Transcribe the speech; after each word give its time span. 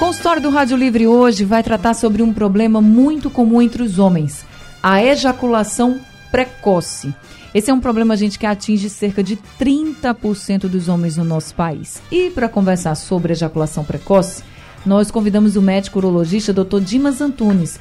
Consultório 0.00 0.40
do 0.40 0.48
Rádio 0.48 0.78
Livre 0.78 1.06
hoje 1.06 1.44
vai 1.44 1.62
tratar 1.62 1.92
sobre 1.92 2.22
um 2.22 2.32
problema 2.32 2.80
muito 2.80 3.28
comum 3.28 3.60
entre 3.60 3.82
os 3.82 3.98
homens: 3.98 4.46
a 4.82 5.04
ejaculação 5.04 6.00
precoce. 6.30 7.14
Esse 7.54 7.70
é 7.70 7.74
um 7.74 7.80
problema, 7.80 8.16
gente, 8.16 8.38
que 8.38 8.46
atinge 8.46 8.88
cerca 8.88 9.22
de 9.22 9.38
30% 9.60 10.60
dos 10.68 10.88
homens 10.88 11.18
no 11.18 11.24
nosso 11.24 11.54
país. 11.54 12.00
E 12.10 12.30
para 12.30 12.48
conversar 12.48 12.94
sobre 12.94 13.34
ejaculação 13.34 13.84
precoce, 13.84 14.42
nós 14.86 15.10
convidamos 15.10 15.54
o 15.54 15.60
médico 15.60 15.98
urologista 15.98 16.50
Dr. 16.50 16.80
Dimas 16.80 17.20
Antunes. 17.20 17.78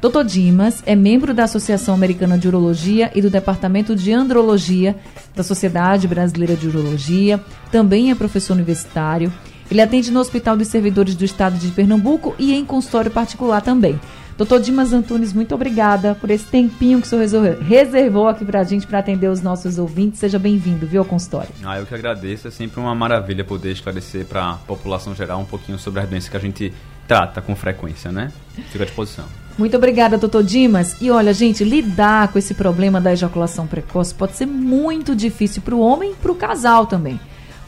Dr. 0.00 0.24
Dimas 0.24 0.82
é 0.86 0.96
membro 0.96 1.34
da 1.34 1.44
Associação 1.44 1.94
Americana 1.94 2.38
de 2.38 2.48
Urologia 2.48 3.10
e 3.14 3.20
do 3.20 3.28
Departamento 3.28 3.94
de 3.94 4.10
Andrologia 4.10 4.96
da 5.36 5.42
Sociedade 5.42 6.08
Brasileira 6.08 6.56
de 6.56 6.66
Urologia. 6.66 7.38
Também 7.70 8.10
é 8.10 8.14
professor 8.14 8.54
universitário. 8.54 9.30
Ele 9.70 9.80
atende 9.80 10.10
no 10.10 10.20
Hospital 10.20 10.56
dos 10.56 10.68
Servidores 10.68 11.14
do 11.14 11.24
Estado 11.24 11.58
de 11.58 11.68
Pernambuco 11.68 12.34
e 12.38 12.54
em 12.54 12.64
consultório 12.64 13.10
particular 13.10 13.60
também. 13.60 14.00
Doutor 14.38 14.60
Dimas 14.60 14.92
Antunes, 14.92 15.32
muito 15.32 15.52
obrigada 15.52 16.14
por 16.14 16.30
esse 16.30 16.44
tempinho 16.44 17.00
que 17.00 17.08
o 17.08 17.10
senhor 17.10 17.58
reservou 17.60 18.28
aqui 18.28 18.44
para 18.44 18.60
a 18.60 18.64
gente 18.64 18.86
para 18.86 19.00
atender 19.00 19.26
os 19.26 19.42
nossos 19.42 19.78
ouvintes. 19.78 20.20
Seja 20.20 20.38
bem-vindo, 20.38 20.86
viu, 20.86 21.00
ao 21.00 21.04
consultório. 21.04 21.50
Ah, 21.64 21.76
eu 21.76 21.84
que 21.84 21.92
agradeço. 21.92 22.46
É 22.46 22.50
sempre 22.52 22.78
uma 22.78 22.94
maravilha 22.94 23.44
poder 23.44 23.72
esclarecer 23.72 24.26
para 24.26 24.52
a 24.52 24.54
população 24.54 25.12
geral 25.12 25.40
um 25.40 25.44
pouquinho 25.44 25.76
sobre 25.76 26.00
as 26.00 26.08
doenças 26.08 26.28
que 26.30 26.36
a 26.36 26.40
gente 26.40 26.72
trata 27.08 27.42
com 27.42 27.56
frequência, 27.56 28.12
né? 28.12 28.30
Fico 28.70 28.84
à 28.84 28.86
disposição. 28.86 29.24
Muito 29.58 29.76
obrigada, 29.76 30.16
doutor 30.16 30.44
Dimas. 30.44 30.94
E 31.00 31.10
olha, 31.10 31.32
gente, 31.34 31.64
lidar 31.64 32.28
com 32.28 32.38
esse 32.38 32.54
problema 32.54 33.00
da 33.00 33.12
ejaculação 33.12 33.66
precoce 33.66 34.14
pode 34.14 34.36
ser 34.36 34.46
muito 34.46 35.16
difícil 35.16 35.62
para 35.62 35.74
o 35.74 35.80
homem 35.80 36.12
e 36.12 36.14
para 36.14 36.30
o 36.30 36.36
casal 36.36 36.86
também. 36.86 37.18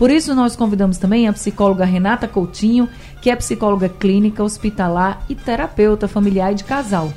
Por 0.00 0.10
isso, 0.10 0.34
nós 0.34 0.56
convidamos 0.56 0.96
também 0.96 1.28
a 1.28 1.32
psicóloga 1.34 1.84
Renata 1.84 2.26
Coutinho, 2.26 2.88
que 3.20 3.28
é 3.28 3.36
psicóloga 3.36 3.86
clínica, 3.86 4.42
hospitalar 4.42 5.22
e 5.28 5.34
terapeuta 5.34 6.08
familiar 6.08 6.52
e 6.52 6.54
de 6.54 6.64
casal. 6.64 7.12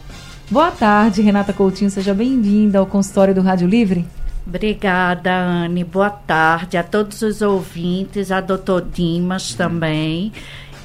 Boa 0.51 0.69
tarde, 0.69 1.21
Renata 1.21 1.53
Coutinho, 1.53 1.89
seja 1.89 2.13
bem-vinda 2.13 2.79
ao 2.79 2.85
consultório 2.85 3.33
do 3.33 3.39
Rádio 3.39 3.69
Livre. 3.69 4.05
Obrigada, 4.45 5.33
Anne. 5.33 5.85
Boa 5.85 6.09
tarde 6.09 6.75
a 6.75 6.83
todos 6.83 7.21
os 7.21 7.41
ouvintes, 7.41 8.33
a 8.33 8.41
doutor 8.41 8.81
Dimas 8.81 9.53
também. 9.53 10.33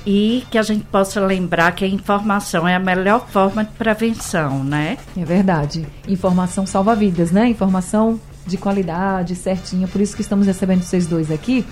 E 0.07 0.45
que 0.53 0.57
a 0.57 0.63
gente 0.63 0.85
possa 0.85 1.21
lembrar 1.21 1.73
que 1.73 1.85
a 1.85 1.89
informação 1.89 2.69
é 2.69 2.77
a 2.77 2.79
melhor 2.79 3.27
forma 3.27 3.65
de 3.65 3.73
prevenção, 3.73 4.63
né? 4.63 4.99
É 5.17 5.25
verdade. 5.25 5.85
Informação 6.07 6.65
salva 6.65 6.95
vidas, 6.95 7.33
né? 7.33 7.49
Informação 7.49 8.21
de 8.49 8.57
qualidade, 8.57 9.35
certinha. 9.35 9.87
Por 9.87 10.01
isso 10.01 10.17
que 10.17 10.23
estamos 10.23 10.47
recebendo 10.47 10.83
vocês 10.83 11.07
dois 11.07 11.31
aqui. 11.31 11.65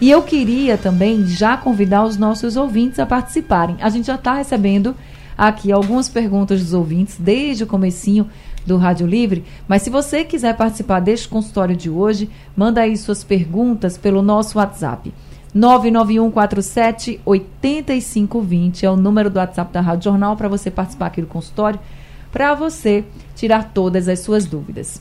E 0.00 0.10
eu 0.10 0.22
queria 0.22 0.76
também 0.76 1.26
já 1.26 1.56
convidar 1.56 2.04
os 2.04 2.18
nossos 2.18 2.56
ouvintes 2.56 2.98
a 2.98 3.06
participarem. 3.06 3.76
A 3.80 3.88
gente 3.88 4.06
já 4.06 4.16
está 4.16 4.34
recebendo 4.34 4.94
aqui 5.36 5.72
algumas 5.72 6.08
perguntas 6.08 6.60
dos 6.60 6.74
ouvintes 6.74 7.16
desde 7.18 7.64
o 7.64 7.66
comecinho 7.66 8.28
do 8.66 8.76
Rádio 8.76 9.06
Livre, 9.06 9.44
mas 9.68 9.82
se 9.82 9.90
você 9.90 10.24
quiser 10.24 10.56
participar 10.56 11.00
deste 11.00 11.28
consultório 11.28 11.76
de 11.76 11.88
hoje, 11.88 12.28
manda 12.56 12.80
aí 12.80 12.96
suas 12.96 13.22
perguntas 13.22 13.96
pelo 13.96 14.20
nosso 14.22 14.58
WhatsApp. 14.58 15.14
99147 15.54 17.20
8520 17.24 18.84
é 18.84 18.90
o 18.90 18.96
número 18.96 19.30
do 19.30 19.38
WhatsApp 19.38 19.72
da 19.72 19.80
Rádio 19.80 20.10
Jornal 20.10 20.36
para 20.36 20.48
você 20.48 20.70
participar 20.70 21.06
aqui 21.06 21.22
do 21.22 21.26
consultório, 21.26 21.80
para 22.30 22.54
você 22.54 23.04
tirar 23.34 23.70
todas 23.72 24.08
as 24.08 24.18
suas 24.20 24.44
dúvidas. 24.44 25.00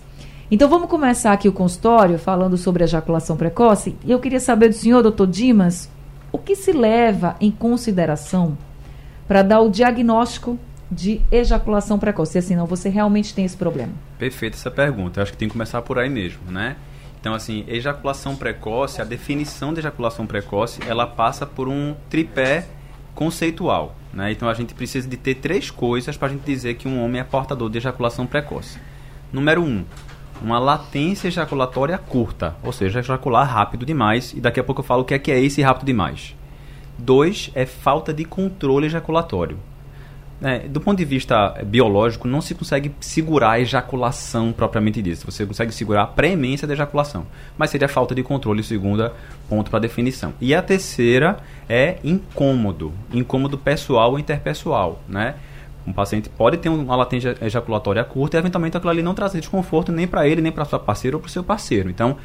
Então 0.49 0.69
vamos 0.69 0.87
começar 0.87 1.33
aqui 1.33 1.49
o 1.49 1.53
consultório 1.53 2.19
falando 2.19 2.55
sobre 2.55 2.83
a 2.83 2.85
ejaculação 2.85 3.35
precoce. 3.35 3.95
E 4.05 4.11
eu 4.11 4.19
queria 4.19 4.39
saber 4.39 4.69
do 4.69 4.75
senhor, 4.75 5.01
doutor 5.01 5.25
Dimas, 5.25 5.89
o 6.31 6.37
que 6.37 6.55
se 6.55 6.71
leva 6.71 7.35
em 7.41 7.49
consideração 7.49 8.55
para 9.27 9.41
dar 9.41 9.61
o 9.61 9.71
diagnóstico 9.71 10.59
de 10.91 11.19
ejaculação 11.31 11.97
precoce? 11.97 12.37
Assim, 12.37 12.55
não, 12.55 12.67
você 12.67 12.89
realmente 12.89 13.33
tem 13.33 13.43
esse 13.43 13.57
problema? 13.57 13.93
Perfeita 14.19 14.55
essa 14.55 14.69
pergunta. 14.69 15.19
Eu 15.19 15.23
acho 15.23 15.31
que 15.31 15.37
tem 15.37 15.47
que 15.47 15.53
começar 15.53 15.81
por 15.81 15.97
aí 15.97 16.11
mesmo, 16.11 16.51
né? 16.51 16.75
Então, 17.19 17.33
assim, 17.33 17.65
ejaculação 17.67 18.35
precoce, 18.35 19.01
a 19.01 19.03
definição 19.03 19.73
de 19.73 19.79
ejaculação 19.79 20.27
precoce, 20.27 20.79
ela 20.87 21.07
passa 21.07 21.43
por 21.43 21.67
um 21.67 21.95
tripé 22.07 22.67
conceitual, 23.15 23.95
né? 24.13 24.31
Então, 24.31 24.47
a 24.47 24.53
gente 24.53 24.75
precisa 24.75 25.07
de 25.07 25.17
ter 25.17 25.33
três 25.35 25.71
coisas 25.71 26.15
para 26.15 26.27
a 26.27 26.31
gente 26.31 26.43
dizer 26.43 26.75
que 26.75 26.87
um 26.87 27.03
homem 27.03 27.19
é 27.19 27.23
portador 27.23 27.67
de 27.67 27.79
ejaculação 27.79 28.27
precoce. 28.27 28.77
Número 29.33 29.63
um, 29.63 29.83
uma 30.41 30.59
latência 30.59 31.27
ejaculatória 31.27 31.97
curta, 31.97 32.55
ou 32.63 32.71
seja, 32.71 32.99
ejacular 32.99 33.47
rápido 33.47 33.85
demais, 33.85 34.33
e 34.33 34.41
daqui 34.41 34.59
a 34.59 34.63
pouco 34.63 34.81
eu 34.81 34.85
falo 34.85 35.01
o 35.01 35.05
que 35.05 35.13
é 35.13 35.19
que 35.19 35.31
é 35.31 35.39
esse 35.39 35.61
rápido 35.61 35.85
demais. 35.85 36.35
Dois 36.97 37.51
é 37.53 37.65
falta 37.65 38.13
de 38.13 38.23
controle 38.23 38.87
ejaculatório. 38.87 39.57
É, 40.41 40.59
do 40.59 40.81
ponto 40.81 40.97
de 40.97 41.05
vista 41.05 41.49
biológico, 41.65 42.27
não 42.27 42.41
se 42.41 42.53
consegue 42.53 42.93
segurar 42.99 43.51
a 43.51 43.59
ejaculação 43.59 44.51
propriamente 44.51 45.01
dita. 45.01 45.25
Você 45.25 45.45
consegue 45.45 45.71
segurar 45.71 46.03
a 46.03 46.07
premência 46.07 46.67
da 46.67 46.73
ejaculação. 46.73 47.25
Mas 47.57 47.69
seria 47.69 47.87
falta 47.87 48.13
de 48.13 48.21
controle, 48.21 48.61
segunda 48.61 49.13
ponto 49.47 49.71
para 49.71 49.79
definição. 49.79 50.33
E 50.41 50.53
a 50.53 50.61
terceira 50.61 51.37
é 51.69 51.97
incômodo. 52.03 52.91
Incômodo 53.13 53.57
pessoal 53.57 54.11
ou 54.11 54.19
interpessoal. 54.19 55.01
Né? 55.07 55.35
Um 55.85 55.93
paciente 55.93 56.29
pode 56.29 56.57
ter 56.57 56.69
uma 56.69 56.95
latência 56.95 57.35
ejaculatória 57.41 58.03
curta 58.03 58.37
e 58.37 58.39
eventualmente 58.39 58.75
aquilo 58.75 58.89
ali 58.91 59.03
não 59.03 59.13
trazer 59.13 59.39
desconforto 59.39 59.91
nem 59.91 60.07
para 60.07 60.27
ele, 60.27 60.41
nem 60.41 60.51
para 60.51 60.65
sua 60.65 60.79
parceira 60.79 61.17
ou 61.17 61.21
para 61.21 61.27
o 61.27 61.31
seu 61.31 61.43
parceiro. 61.43 61.89
Então, 61.89 62.17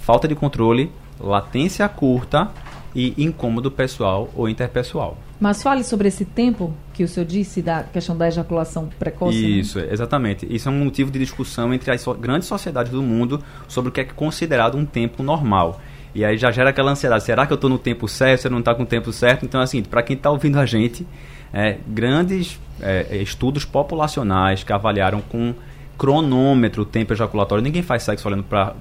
falta 0.00 0.28
de 0.28 0.34
controle, 0.34 0.92
latência 1.18 1.88
curta 1.88 2.50
e 2.94 3.14
incômodo 3.18 3.70
pessoal 3.70 4.28
ou 4.34 4.48
interpessoal. 4.48 5.18
Mas 5.40 5.62
fale 5.62 5.84
sobre 5.84 6.08
esse 6.08 6.24
tempo 6.24 6.74
que 6.92 7.04
o 7.04 7.08
senhor 7.08 7.26
disse 7.26 7.62
da 7.62 7.84
questão 7.84 8.16
da 8.16 8.26
ejaculação 8.26 8.88
precoce. 8.98 9.40
Né? 9.40 9.48
Isso, 9.48 9.78
né? 9.78 9.88
exatamente. 9.90 10.46
Isso 10.52 10.68
é 10.68 10.72
um 10.72 10.84
motivo 10.84 11.10
de 11.10 11.18
discussão 11.18 11.72
entre 11.72 11.92
as 11.92 12.04
grandes 12.20 12.48
sociedades 12.48 12.90
do 12.90 13.02
mundo 13.02 13.42
sobre 13.68 13.90
o 13.90 13.92
que 13.92 14.00
é 14.00 14.04
considerado 14.04 14.76
um 14.76 14.84
tempo 14.84 15.22
normal. 15.22 15.80
E 16.14 16.24
aí 16.24 16.36
já 16.36 16.50
gera 16.50 16.70
aquela 16.70 16.90
ansiedade, 16.90 17.22
será 17.22 17.46
que 17.46 17.52
eu 17.52 17.56
estou 17.56 17.70
no 17.70 17.78
tempo 17.78 18.08
certo, 18.08 18.46
eu 18.46 18.50
não 18.50 18.58
está 18.58 18.74
com 18.74 18.82
o 18.82 18.86
tempo 18.86 19.12
certo? 19.12 19.44
Então, 19.44 19.60
assim, 19.60 19.82
para 19.82 20.02
quem 20.02 20.16
está 20.16 20.30
ouvindo 20.30 20.58
a 20.58 20.66
gente, 20.66 21.06
é, 21.52 21.78
grandes 21.86 22.60
é, 22.80 23.16
estudos 23.16 23.64
populacionais 23.64 24.62
que 24.62 24.72
avaliaram 24.72 25.20
com 25.20 25.54
cronômetro 25.98 26.82
o 26.82 26.86
tempo 26.86 27.12
ejaculatório. 27.12 27.62
Ninguém 27.62 27.82
faz 27.82 28.04
sexo 28.04 28.28
olhando 28.28 28.44
para 28.44 28.74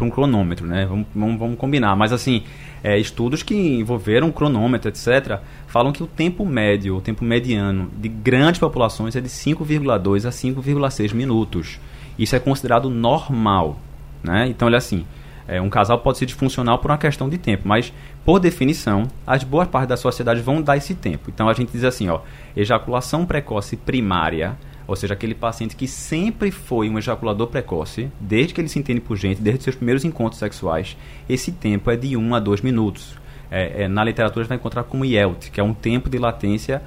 um 0.00 0.10
cronômetro, 0.10 0.66
né? 0.66 0.86
Vamos, 0.86 1.06
vamos, 1.14 1.38
vamos, 1.38 1.58
combinar. 1.58 1.94
Mas, 1.94 2.12
assim, 2.12 2.44
é, 2.82 2.98
estudos 2.98 3.42
que 3.42 3.54
envolveram 3.54 4.32
cronômetro, 4.32 4.88
etc., 4.88 5.38
falam 5.66 5.92
que 5.92 6.02
o 6.02 6.06
tempo 6.06 6.46
médio, 6.46 6.96
o 6.96 7.00
tempo 7.00 7.22
mediano 7.22 7.90
de 7.94 8.08
grandes 8.08 8.58
populações 8.58 9.14
é 9.14 9.20
de 9.20 9.28
5,2 9.28 10.26
a 10.26 10.30
5,6 10.30 11.12
minutos. 11.12 11.78
Isso 12.18 12.34
é 12.34 12.38
considerado 12.38 12.88
normal, 12.88 13.78
né? 14.24 14.48
Então, 14.48 14.66
olha 14.66 14.78
assim, 14.78 15.04
é, 15.48 15.60
um 15.60 15.70
casal 15.70 15.98
pode 16.00 16.18
ser 16.18 16.26
disfuncional 16.26 16.78
por 16.78 16.90
uma 16.90 16.98
questão 16.98 17.28
de 17.28 17.38
tempo, 17.38 17.66
mas, 17.66 17.92
por 18.24 18.38
definição, 18.40 19.08
as 19.26 19.44
boas 19.44 19.68
partes 19.68 19.88
da 19.88 19.96
sociedade 19.96 20.40
vão 20.40 20.60
dar 20.60 20.76
esse 20.76 20.94
tempo. 20.94 21.30
Então, 21.30 21.48
a 21.48 21.54
gente 21.54 21.72
diz 21.72 21.84
assim, 21.84 22.08
ó, 22.08 22.20
ejaculação 22.56 23.24
precoce 23.24 23.76
primária, 23.76 24.56
ou 24.86 24.96
seja, 24.96 25.14
aquele 25.14 25.34
paciente 25.34 25.76
que 25.76 25.88
sempre 25.88 26.50
foi 26.50 26.88
um 26.88 26.98
ejaculador 26.98 27.48
precoce, 27.48 28.10
desde 28.20 28.54
que 28.54 28.60
ele 28.60 28.68
se 28.68 28.78
entende 28.78 29.00
por 29.00 29.16
gente, 29.16 29.40
desde 29.40 29.64
seus 29.64 29.76
primeiros 29.76 30.04
encontros 30.04 30.38
sexuais, 30.38 30.96
esse 31.28 31.52
tempo 31.52 31.90
é 31.90 31.96
de 31.96 32.16
1 32.16 32.34
a 32.34 32.40
2 32.40 32.60
minutos. 32.60 33.16
É, 33.50 33.84
é, 33.84 33.88
na 33.88 34.02
literatura, 34.02 34.40
a 34.40 34.44
gente 34.44 34.48
vai 34.48 34.58
encontrar 34.58 34.84
como 34.84 35.04
IELT, 35.04 35.50
que 35.50 35.60
é 35.60 35.62
um 35.62 35.74
tempo 35.74 36.10
de 36.10 36.18
latência 36.18 36.82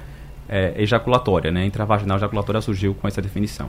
é, 0.48 0.74
ejaculatória, 0.76 1.50
né? 1.50 1.64
Intravaginal 1.64 2.16
ejaculatória 2.16 2.60
surgiu 2.60 2.94
com 2.94 3.06
essa 3.06 3.22
definição. 3.22 3.68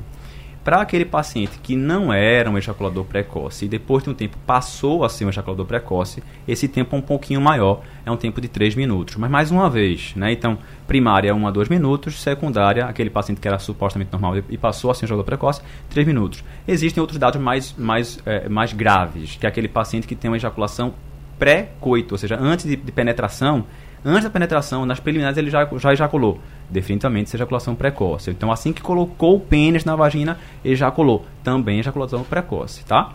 Para 0.64 0.82
aquele 0.82 1.06
paciente 1.06 1.58
que 1.58 1.76
não 1.76 2.14
era 2.14 2.48
um 2.48 2.56
ejaculador 2.56 3.04
precoce 3.04 3.66
e 3.66 3.68
depois 3.68 4.04
de 4.04 4.12
um 4.12 4.14
tempo 4.14 4.38
passou 4.46 5.04
a 5.04 5.10
ser 5.10 5.26
um 5.26 5.30
ejaculador 5.30 5.66
precoce, 5.66 6.22
esse 6.48 6.68
tempo 6.68 6.96
é 6.96 7.00
um 7.00 7.02
pouquinho 7.02 7.42
maior, 7.42 7.82
é 8.06 8.12
um 8.12 8.16
tempo 8.16 8.40
de 8.40 8.48
3 8.48 8.76
minutos. 8.76 9.16
Mas 9.16 9.32
mais 9.32 9.50
uma 9.50 9.68
vez, 9.72 10.14
né? 10.16 10.32
Então, 10.32 10.60
primária 10.88 11.34
1 11.34 11.48
a 11.48 11.52
2 11.52 11.68
minutos, 11.68 12.22
secundária, 12.22 12.86
aquele 12.86 13.10
paciente 13.10 13.42
que 13.42 13.48
era 13.48 13.58
supostamente 13.58 14.12
normal 14.12 14.38
e 14.50 14.58
passou 14.58 14.92
a 14.92 14.94
ser 14.94 15.06
um 15.06 15.08
ejaculador 15.08 15.26
precoce, 15.26 15.62
3 15.90 16.06
minutos. 16.06 16.44
Existem 16.68 17.02
outros 17.02 17.18
dados 17.18 17.42
mais, 17.42 17.74
mais, 17.76 18.20
é, 18.24 18.48
mais 18.48 18.72
graves, 18.72 19.38
que 19.38 19.48
é 19.48 19.50
aquele 19.50 19.68
paciente 19.68 20.06
que 20.06 20.16
tem 20.16 20.30
uma 20.30 20.38
ejaculação 20.38 20.94
pré-coito, 21.40 22.14
ou 22.14 22.20
seja, 22.20 22.38
antes 22.40 22.68
de, 22.68 22.76
de 22.76 22.92
penetração, 22.92 23.66
antes 24.04 24.24
da 24.24 24.30
penetração, 24.30 24.86
nas 24.86 25.00
preliminares, 25.00 25.38
ele 25.38 25.50
já, 25.50 25.68
já 25.78 25.94
ejaculou. 25.94 26.40
Definitivamente, 26.70 27.28
isso 27.28 27.36
é 27.36 27.38
ejaculação 27.38 27.76
precoce. 27.76 28.32
Então, 28.32 28.52
assim 28.52 28.74
que 28.74 28.82
colocou 28.82 29.36
o 29.36 29.40
pênis 29.40 29.86
na 29.86 29.96
vagina, 29.96 30.38
ejaculou. 30.64 31.26
Também 31.44 31.80
ejaculação 31.80 32.24
precoce, 32.24 32.86
tá? 32.86 33.12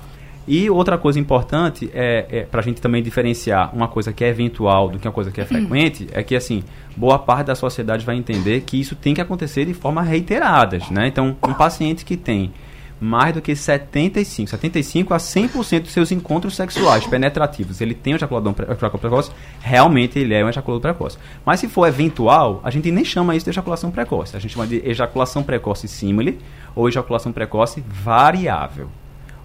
E 0.49 0.71
outra 0.71 0.97
coisa 0.97 1.19
importante 1.19 1.91
é, 1.93 2.27
é 2.31 2.43
para 2.43 2.61
a 2.61 2.63
gente 2.63 2.81
também 2.81 3.03
diferenciar 3.03 3.75
uma 3.75 3.89
coisa 3.89 4.13
que 4.13 4.25
é 4.25 4.29
eventual 4.29 4.89
do 4.89 4.99
que 4.99 5.09
uma 5.09 5.13
coisa 5.13 5.33
que 5.33 5.41
é 5.41 5.45
frequente, 5.45 6.07
é 6.13 6.23
que 6.23 6.37
assim 6.37 6.63
boa 6.97 7.19
parte 7.19 7.49
da 7.49 7.57
sociedade 7.57 8.07
vai 8.07 8.17
entender 8.17 8.61
que 8.61 8.81
isso 8.81 8.95
tem 8.95 9.13
que 9.13 9.21
acontecer 9.21 9.65
de 9.65 9.75
forma 9.75 10.03
reiteradas, 10.03 10.89
né? 10.89 11.09
Então, 11.09 11.37
um 11.43 11.53
paciente 11.53 12.05
que 12.05 12.17
tem 12.17 12.53
mais 13.01 13.35
do 13.35 13.43
que 13.43 13.55
75, 13.55 14.51
75 14.51 15.15
a 15.15 15.19
100% 15.19 15.83
dos 15.83 15.93
seus 15.93 16.11
encontros 16.13 16.57
sexuais 16.57 17.07
penetrativos, 17.07 17.81
ele 17.81 17.95
tem 17.95 18.15
um 18.15 18.17
ejaculador 18.17 18.55
precoce, 18.55 19.31
realmente 19.61 20.19
ele 20.19 20.35
é 20.35 20.45
um 20.45 20.49
ejaculador 20.49 20.81
precoce. 20.81 21.19
Mas 21.45 21.61
se 21.61 21.69
for 21.69 21.87
eventual, 21.87 22.61
a 22.65 22.71
gente 22.71 22.91
nem 22.91 23.05
chama 23.05 23.37
isso 23.37 23.45
de 23.45 23.51
ejaculação 23.51 23.91
precoce, 23.91 24.37
a 24.37 24.41
gente 24.41 24.53
chama 24.53 24.67
de 24.67 24.83
ejaculação 24.85 25.43
precoce 25.43 25.87
simile 25.89 26.39
ou 26.75 26.89
ejaculação 26.89 27.33
precoce 27.33 27.83
variável. 27.87 28.89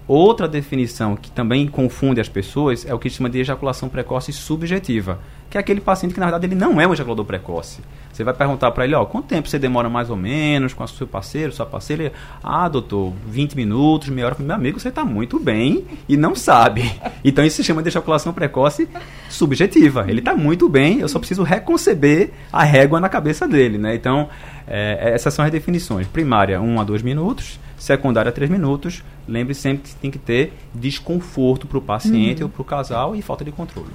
Outra 0.06 0.48
definição 0.48 1.14
que 1.14 1.30
também 1.30 1.66
confunde 1.68 2.20
as 2.20 2.28
pessoas 2.28 2.84
é 2.84 2.92
o 2.92 2.98
que 2.98 3.08
se 3.08 3.16
chama 3.16 3.30
de 3.30 3.38
ejaculação 3.38 3.88
precoce 3.88 4.32
subjetiva, 4.32 5.20
que 5.48 5.56
é 5.56 5.60
aquele 5.60 5.80
paciente 5.80 6.12
que 6.12 6.18
na 6.18 6.26
verdade 6.26 6.46
ele 6.46 6.56
não 6.56 6.80
é 6.80 6.86
um 6.86 6.92
ejaculador 6.92 7.24
precoce. 7.24 7.80
Você 8.12 8.24
vai 8.24 8.34
perguntar 8.34 8.70
para 8.72 8.84
ele, 8.84 8.94
ó, 8.94 9.04
quanto 9.06 9.28
tempo 9.28 9.48
você 9.48 9.58
demora 9.58 9.88
mais 9.88 10.10
ou 10.10 10.16
menos 10.16 10.74
com 10.74 10.84
o 10.84 10.88
seu 10.88 11.06
parceiro, 11.06 11.52
sua 11.52 11.64
parceira? 11.64 12.12
Ah, 12.42 12.68
doutor, 12.68 13.12
20 13.26 13.54
minutos, 13.54 14.08
meia 14.08 14.26
hora. 14.26 14.36
Meu 14.38 14.54
amigo, 14.54 14.78
você 14.78 14.88
está 14.88 15.04
muito 15.04 15.38
bem 15.38 15.86
e 16.08 16.16
não 16.16 16.34
sabe. 16.34 16.92
Então 17.24 17.44
isso 17.44 17.58
se 17.58 17.64
chama 17.64 17.82
de 17.82 17.88
ejaculação 17.88 18.32
precoce 18.32 18.88
subjetiva. 19.30 20.04
Ele 20.08 20.18
está 20.18 20.34
muito 20.34 20.68
bem, 20.68 20.98
eu 20.98 21.08
só 21.08 21.20
preciso 21.20 21.44
reconceber 21.44 22.32
a 22.52 22.64
régua 22.64 22.98
na 22.98 23.08
cabeça 23.08 23.46
dele, 23.46 23.78
né? 23.78 23.94
Então, 23.94 24.28
é, 24.66 25.12
essas 25.14 25.32
são 25.32 25.44
as 25.44 25.50
definições. 25.52 26.08
Primária, 26.08 26.60
1 26.60 26.80
a 26.80 26.84
2 26.84 27.00
minutos 27.02 27.60
secundária 27.82 28.30
3 28.30 28.48
minutos. 28.48 29.02
Lembre 29.26 29.54
sempre 29.54 29.90
que 29.90 29.94
tem 29.96 30.10
que 30.10 30.18
ter 30.18 30.52
desconforto 30.72 31.66
para 31.66 31.78
o 31.78 31.80
paciente 31.80 32.42
uhum. 32.42 32.46
ou 32.46 32.48
para 32.48 32.62
o 32.62 32.64
casal 32.64 33.16
e 33.16 33.22
falta 33.22 33.44
de 33.44 33.50
controle. 33.50 33.90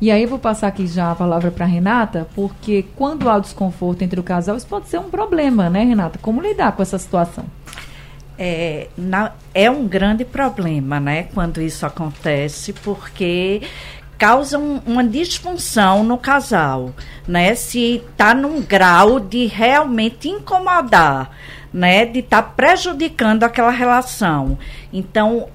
E 0.00 0.10
aí 0.10 0.24
eu 0.24 0.28
vou 0.28 0.38
passar 0.38 0.66
aqui 0.66 0.86
já 0.86 1.12
a 1.12 1.14
palavra 1.14 1.50
para 1.50 1.64
Renata, 1.64 2.28
porque 2.34 2.84
quando 2.96 3.30
há 3.30 3.38
desconforto 3.38 4.02
entre 4.02 4.18
o 4.18 4.22
casal, 4.22 4.56
isso 4.56 4.66
pode 4.66 4.88
ser 4.88 4.98
um 4.98 5.08
problema, 5.08 5.70
né, 5.70 5.84
Renata? 5.84 6.18
Como 6.20 6.42
lidar 6.42 6.72
com 6.72 6.82
essa 6.82 6.98
situação? 6.98 7.44
É, 8.36 8.88
na, 8.98 9.32
é 9.54 9.70
um 9.70 9.86
grande 9.86 10.24
problema, 10.24 10.98
né, 10.98 11.24
quando 11.32 11.62
isso 11.62 11.86
acontece, 11.86 12.72
porque 12.72 13.62
causa 14.18 14.58
um, 14.58 14.80
uma 14.84 15.04
disfunção 15.04 16.04
no 16.04 16.18
casal, 16.18 16.92
né? 17.26 17.54
Se 17.54 18.02
está 18.10 18.34
num 18.34 18.60
grau 18.60 19.18
de 19.18 19.46
realmente 19.46 20.28
incomodar, 20.28 21.30
né? 21.72 22.04
De 22.04 22.20
estar 22.20 22.42
tá 22.42 22.48
prejudicando 22.48 23.44
aquela 23.44 23.70
relação. 23.70 24.58
Então, 24.92 25.48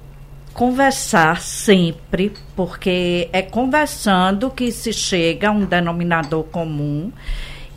conversar 0.52 1.40
sempre, 1.40 2.32
porque 2.56 3.28
é 3.32 3.42
conversando 3.42 4.50
que 4.50 4.72
se 4.72 4.92
chega 4.92 5.48
a 5.48 5.52
um 5.52 5.64
denominador 5.64 6.42
comum 6.44 7.12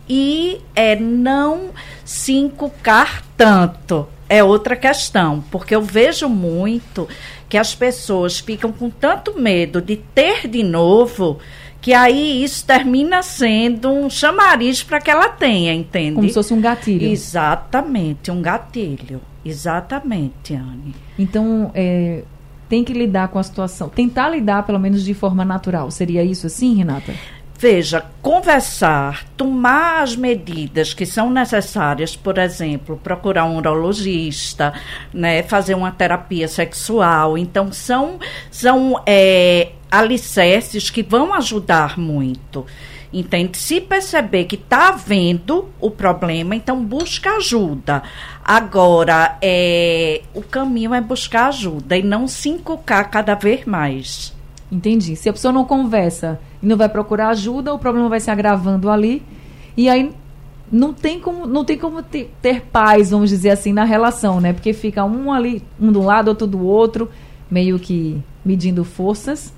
e 0.10 0.60
é 0.76 0.96
não 0.96 1.70
se 2.04 2.34
encucar 2.34 3.24
tanto. 3.38 4.08
É 4.28 4.44
outra 4.44 4.76
questão, 4.76 5.44
porque 5.52 5.76
eu 5.76 5.82
vejo 5.82 6.28
muito 6.28 7.08
que 7.48 7.58
as 7.58 7.76
pessoas 7.76 8.40
ficam 8.40 8.72
com 8.72 8.90
tanto 8.90 9.38
medo 9.38 9.82
de 9.82 9.98
ter 9.98 10.48
de 10.48 10.64
novo 10.64 11.38
que 11.82 11.94
aí 11.94 12.44
isso 12.44 12.64
termina 12.66 13.24
sendo 13.24 13.90
um 13.90 14.10
chamariz 14.10 14.84
para 14.84 15.02
que 15.02 15.10
ela 15.10 15.28
tenha, 15.30 15.74
entende? 15.74 16.14
Como 16.14 16.28
se 16.28 16.36
fosse 16.36 16.54
um 16.54 16.62
gatilho. 16.62 17.08
Exatamente, 17.08 18.30
um 18.30 18.42
gatilho. 18.42 19.20
Exatamente, 19.44 20.54
Anne. 20.54 20.94
Então, 21.18 21.72
é, 21.74 22.24
tem 22.70 22.84
que 22.84 22.94
lidar 22.94 23.30
com 23.30 23.40
a 23.40 23.44
situação, 23.44 23.90
tentar 23.90 24.30
lidar 24.30 24.64
pelo 24.64 24.80
menos 24.80 25.04
de 25.04 25.16
forma 25.16 25.44
natural. 25.44 25.90
Seria 25.90 26.24
isso 26.24 26.46
assim, 26.46 26.76
Renata? 26.76 27.14
Veja, 27.58 28.04
conversar, 28.24 29.26
tomar 29.38 30.02
as 30.02 30.16
medidas 30.16 30.96
que 30.96 31.06
são 31.06 31.30
necessárias, 31.30 32.16
por 32.16 32.40
exemplo, 32.40 33.00
procurar 33.04 33.46
um 33.46 33.58
urologista, 33.58 34.74
né, 35.14 35.44
fazer 35.44 35.76
uma 35.76 35.92
terapia 35.92 36.48
sexual. 36.48 37.38
Então, 37.38 37.72
são, 37.72 38.20
são 38.50 39.00
é, 39.06 39.74
alicerces 39.92 40.90
que 40.90 41.04
vão 41.04 41.34
ajudar 41.34 42.00
muito. 42.00 42.66
Entende? 43.14 43.58
Se 43.58 43.82
perceber 43.82 44.46
que 44.46 44.56
está 44.56 44.88
havendo 44.90 45.68
o 45.82 45.92
problema, 45.92 46.56
então 46.56 46.82
busca 46.82 47.32
ajuda. 47.32 48.02
Agora, 48.44 49.38
é, 49.42 50.22
o 50.34 50.42
caminho 50.42 50.94
é 50.94 51.02
buscar 51.02 51.48
ajuda 51.48 51.98
e 51.98 52.04
não 52.04 52.26
se 52.26 52.48
encucar 52.48 53.12
cada 53.12 53.36
vez 53.36 53.66
mais. 53.66 54.34
Entendi. 54.72 55.18
Se 55.18 55.28
a 55.28 55.34
pessoa 55.34 55.52
não 55.52 55.66
conversa 55.66 56.40
e 56.64 56.66
não 56.66 56.78
vai 56.78 56.88
procurar 56.88 57.30
ajuda, 57.30 57.74
o 57.74 57.80
problema 57.80 58.08
vai 58.08 58.22
se 58.22 58.32
agravando 58.32 58.90
ali. 58.90 59.22
E 59.76 59.90
aí 59.90 60.10
não 60.72 60.94
tem 60.94 61.20
como, 61.20 61.46
não 61.46 61.66
tem 61.66 61.78
como 61.78 62.02
ter, 62.02 62.34
ter 62.42 62.62
paz, 62.62 63.12
vamos 63.12 63.30
dizer 63.30 63.50
assim, 63.50 63.74
na 63.74 63.84
relação, 63.84 64.40
né? 64.40 64.54
Porque 64.54 64.72
fica 64.72 65.04
um 65.04 65.34
ali, 65.34 65.62
um 65.78 65.92
do 65.92 66.02
lado, 66.02 66.30
outro 66.30 66.48
do 66.48 66.66
outro, 66.66 67.10
meio 67.50 67.78
que 67.78 68.24
medindo 68.46 68.86
forças 68.86 69.54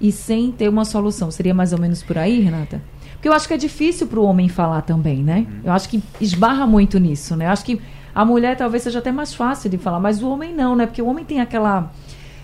e 0.00 0.10
sem 0.10 0.50
ter 0.50 0.68
uma 0.68 0.84
solução. 0.84 1.30
Seria 1.30 1.54
mais 1.54 1.72
ou 1.72 1.78
menos 1.78 2.02
por 2.02 2.16
aí, 2.16 2.40
Renata? 2.40 2.80
Porque 3.12 3.28
eu 3.28 3.32
acho 3.32 3.46
que 3.46 3.54
é 3.54 3.58
difícil 3.58 4.06
para 4.06 4.18
o 4.18 4.24
homem 4.24 4.48
falar 4.48 4.82
também, 4.82 5.22
né? 5.22 5.46
Uhum. 5.46 5.60
Eu 5.64 5.72
acho 5.72 5.88
que 5.88 6.02
esbarra 6.20 6.66
muito 6.66 6.98
nisso, 6.98 7.36
né? 7.36 7.46
Eu 7.46 7.50
acho 7.50 7.64
que 7.64 7.80
a 8.14 8.24
mulher 8.24 8.56
talvez 8.56 8.82
seja 8.82 8.98
até 8.98 9.12
mais 9.12 9.34
fácil 9.34 9.68
de 9.68 9.76
falar, 9.76 10.00
mas 10.00 10.22
o 10.22 10.28
homem 10.30 10.54
não, 10.54 10.74
né? 10.74 10.86
Porque 10.86 11.02
o 11.02 11.06
homem 11.06 11.24
tem 11.24 11.40
aquela 11.40 11.92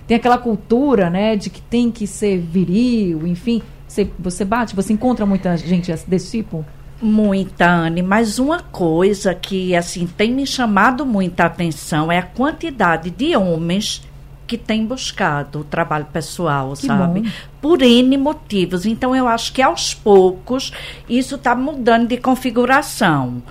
tem 0.06 0.16
aquela 0.16 0.38
cultura, 0.38 1.10
né, 1.10 1.34
de 1.34 1.50
que 1.50 1.60
tem 1.60 1.90
que 1.90 2.06
ser 2.06 2.38
viril, 2.38 3.26
enfim. 3.26 3.60
Você, 3.88 4.08
você 4.18 4.44
bate, 4.44 4.76
você 4.76 4.92
encontra 4.92 5.26
muita 5.26 5.56
gente 5.56 5.92
desse 6.06 6.38
tipo? 6.38 6.64
Muita, 7.02 7.68
Anne, 7.68 8.02
mas 8.02 8.38
uma 8.38 8.60
coisa 8.60 9.34
que 9.34 9.74
assim 9.74 10.06
tem 10.06 10.32
me 10.32 10.46
chamado 10.46 11.04
muita 11.04 11.44
atenção 11.44 12.10
é 12.10 12.18
a 12.18 12.22
quantidade 12.22 13.10
de 13.10 13.36
homens 13.36 14.02
que 14.46 14.56
tem 14.56 14.86
buscado 14.86 15.60
o 15.60 15.64
trabalho 15.64 16.06
pessoal, 16.06 16.72
que 16.72 16.86
sabe? 16.86 17.20
Bom. 17.22 17.28
Por 17.60 17.82
N 17.82 18.16
motivos. 18.16 18.86
Então, 18.86 19.14
eu 19.14 19.26
acho 19.26 19.52
que 19.52 19.60
aos 19.60 19.92
poucos 19.92 20.72
isso 21.08 21.34
está 21.34 21.54
mudando 21.54 22.08
de 22.08 22.16
configuração. 22.16 23.42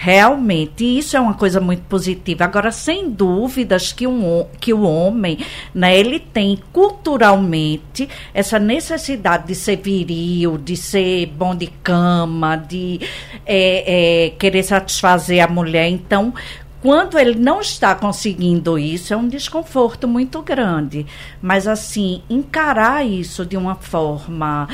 Realmente, 0.00 0.84
isso 0.84 1.16
é 1.16 1.20
uma 1.20 1.34
coisa 1.34 1.60
muito 1.60 1.82
positiva. 1.82 2.44
Agora, 2.44 2.70
sem 2.70 3.10
dúvidas 3.10 3.92
que, 3.92 4.06
um, 4.06 4.46
que 4.60 4.72
o 4.72 4.82
homem, 4.82 5.38
né, 5.74 5.98
ele 5.98 6.20
tem 6.20 6.56
culturalmente 6.72 8.08
essa 8.32 8.60
necessidade 8.60 9.48
de 9.48 9.56
ser 9.56 9.74
viril, 9.78 10.56
de 10.56 10.76
ser 10.76 11.26
bom 11.26 11.52
de 11.52 11.66
cama, 11.82 12.54
de 12.54 13.00
é, 13.44 14.26
é, 14.26 14.30
querer 14.30 14.62
satisfazer 14.62 15.44
a 15.44 15.48
mulher. 15.48 15.88
Então, 15.88 16.32
quando 16.80 17.18
ele 17.18 17.38
não 17.38 17.60
está 17.60 17.94
conseguindo 17.94 18.78
isso, 18.78 19.12
é 19.12 19.16
um 19.16 19.26
desconforto 19.26 20.06
muito 20.06 20.40
grande. 20.42 21.06
Mas, 21.42 21.66
assim, 21.66 22.22
encarar 22.30 23.04
isso 23.04 23.44
de 23.44 23.56
uma 23.56 23.74
forma 23.74 24.68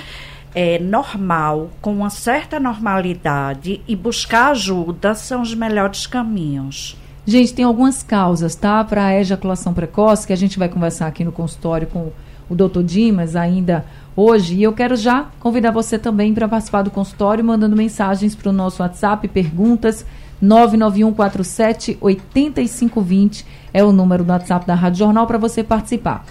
é, 0.54 0.78
normal, 0.78 1.70
com 1.80 1.94
uma 1.94 2.10
certa 2.10 2.60
normalidade 2.60 3.80
e 3.88 3.96
buscar 3.96 4.50
ajuda 4.50 5.14
são 5.14 5.40
os 5.40 5.54
melhores 5.54 6.06
caminhos. 6.06 6.96
Gente, 7.26 7.54
tem 7.54 7.64
algumas 7.64 8.02
causas, 8.02 8.54
tá? 8.54 8.84
Para 8.84 9.06
a 9.06 9.18
ejaculação 9.18 9.72
precoce, 9.72 10.26
que 10.26 10.32
a 10.32 10.36
gente 10.36 10.58
vai 10.58 10.68
conversar 10.68 11.06
aqui 11.06 11.24
no 11.24 11.32
consultório 11.32 11.86
com 11.86 12.12
o 12.50 12.54
doutor 12.54 12.84
Dimas 12.84 13.34
ainda 13.34 13.86
hoje. 14.14 14.56
E 14.56 14.62
eu 14.62 14.74
quero 14.74 14.94
já 14.94 15.28
convidar 15.40 15.70
você 15.70 15.98
também 15.98 16.34
para 16.34 16.46
participar 16.46 16.82
do 16.82 16.90
consultório, 16.90 17.42
mandando 17.42 17.74
mensagens 17.74 18.34
para 18.34 18.50
o 18.50 18.52
nosso 18.52 18.82
WhatsApp, 18.82 19.26
perguntas 19.28 20.04
99147 20.40 21.98
8520 22.00 23.46
é 23.72 23.82
o 23.82 23.92
número 23.92 24.24
do 24.24 24.30
WhatsApp 24.30 24.66
da 24.66 24.74
Rádio 24.74 25.00
Jornal 25.00 25.26
para 25.26 25.38
você 25.38 25.62
participar. 25.62 26.24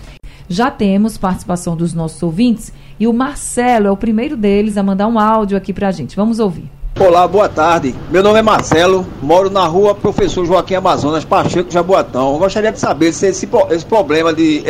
Já 0.48 0.70
temos 0.70 1.18
participação 1.18 1.76
dos 1.76 1.94
nossos 1.94 2.22
ouvintes 2.22 2.74
e 3.00 3.08
o 3.08 3.14
Marcelo 3.14 3.88
é 3.88 3.92
o 3.92 3.98
primeiro 3.98 4.36
deles 4.36 4.78
a 4.78 4.84
mandar 4.84 5.08
um 5.08 5.18
áudio 5.18 5.58
aqui 5.58 5.74
para 5.74 5.88
a 5.88 5.92
gente. 5.92 6.16
Vamos 6.16 6.40
ouvir. 6.40 6.70
Olá, 7.00 7.28
boa 7.28 7.50
tarde. 7.50 7.96
Meu 8.12 8.22
nome 8.22 8.38
é 8.38 8.42
Marcelo, 8.44 9.06
moro 9.20 9.50
na 9.50 9.66
rua 9.66 9.96
Professor 9.96 10.46
Joaquim 10.46 10.76
Amazonas, 10.76 11.26
Pacheco 11.26 11.72
Jaboatão. 11.72 12.34
Eu 12.34 12.40
gostaria 12.40 12.72
de 12.72 12.80
saber 12.80 13.12
se 13.14 13.26
esse, 13.26 13.50
esse 13.72 13.86
problema 13.86 14.32
de 14.32 14.64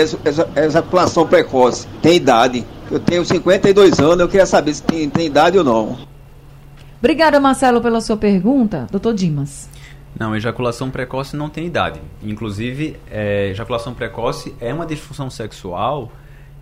ejaculação 0.56 1.28
precoce 1.28 1.86
tem 2.02 2.16
idade. 2.16 2.66
Eu 2.90 3.00
tenho 3.00 3.26
52 3.26 4.00
anos, 4.00 4.20
eu 4.22 4.28
queria 4.28 4.46
saber 4.46 4.74
se 4.74 4.82
tem, 4.84 5.10
tem 5.10 5.26
idade 5.26 5.58
ou 5.58 5.64
não. 5.66 6.13
Obrigada, 7.04 7.38
Marcelo, 7.38 7.82
pela 7.82 8.00
sua 8.00 8.16
pergunta. 8.16 8.88
Doutor 8.90 9.14
Dimas. 9.14 9.70
Não, 10.18 10.34
ejaculação 10.34 10.90
precoce 10.90 11.36
não 11.36 11.50
tem 11.50 11.66
idade. 11.66 12.00
Inclusive, 12.24 12.96
é, 13.12 13.50
ejaculação 13.50 13.94
precoce 13.94 14.56
é 14.58 14.74
uma 14.74 14.86
disfunção 14.86 15.30
sexual 15.30 16.14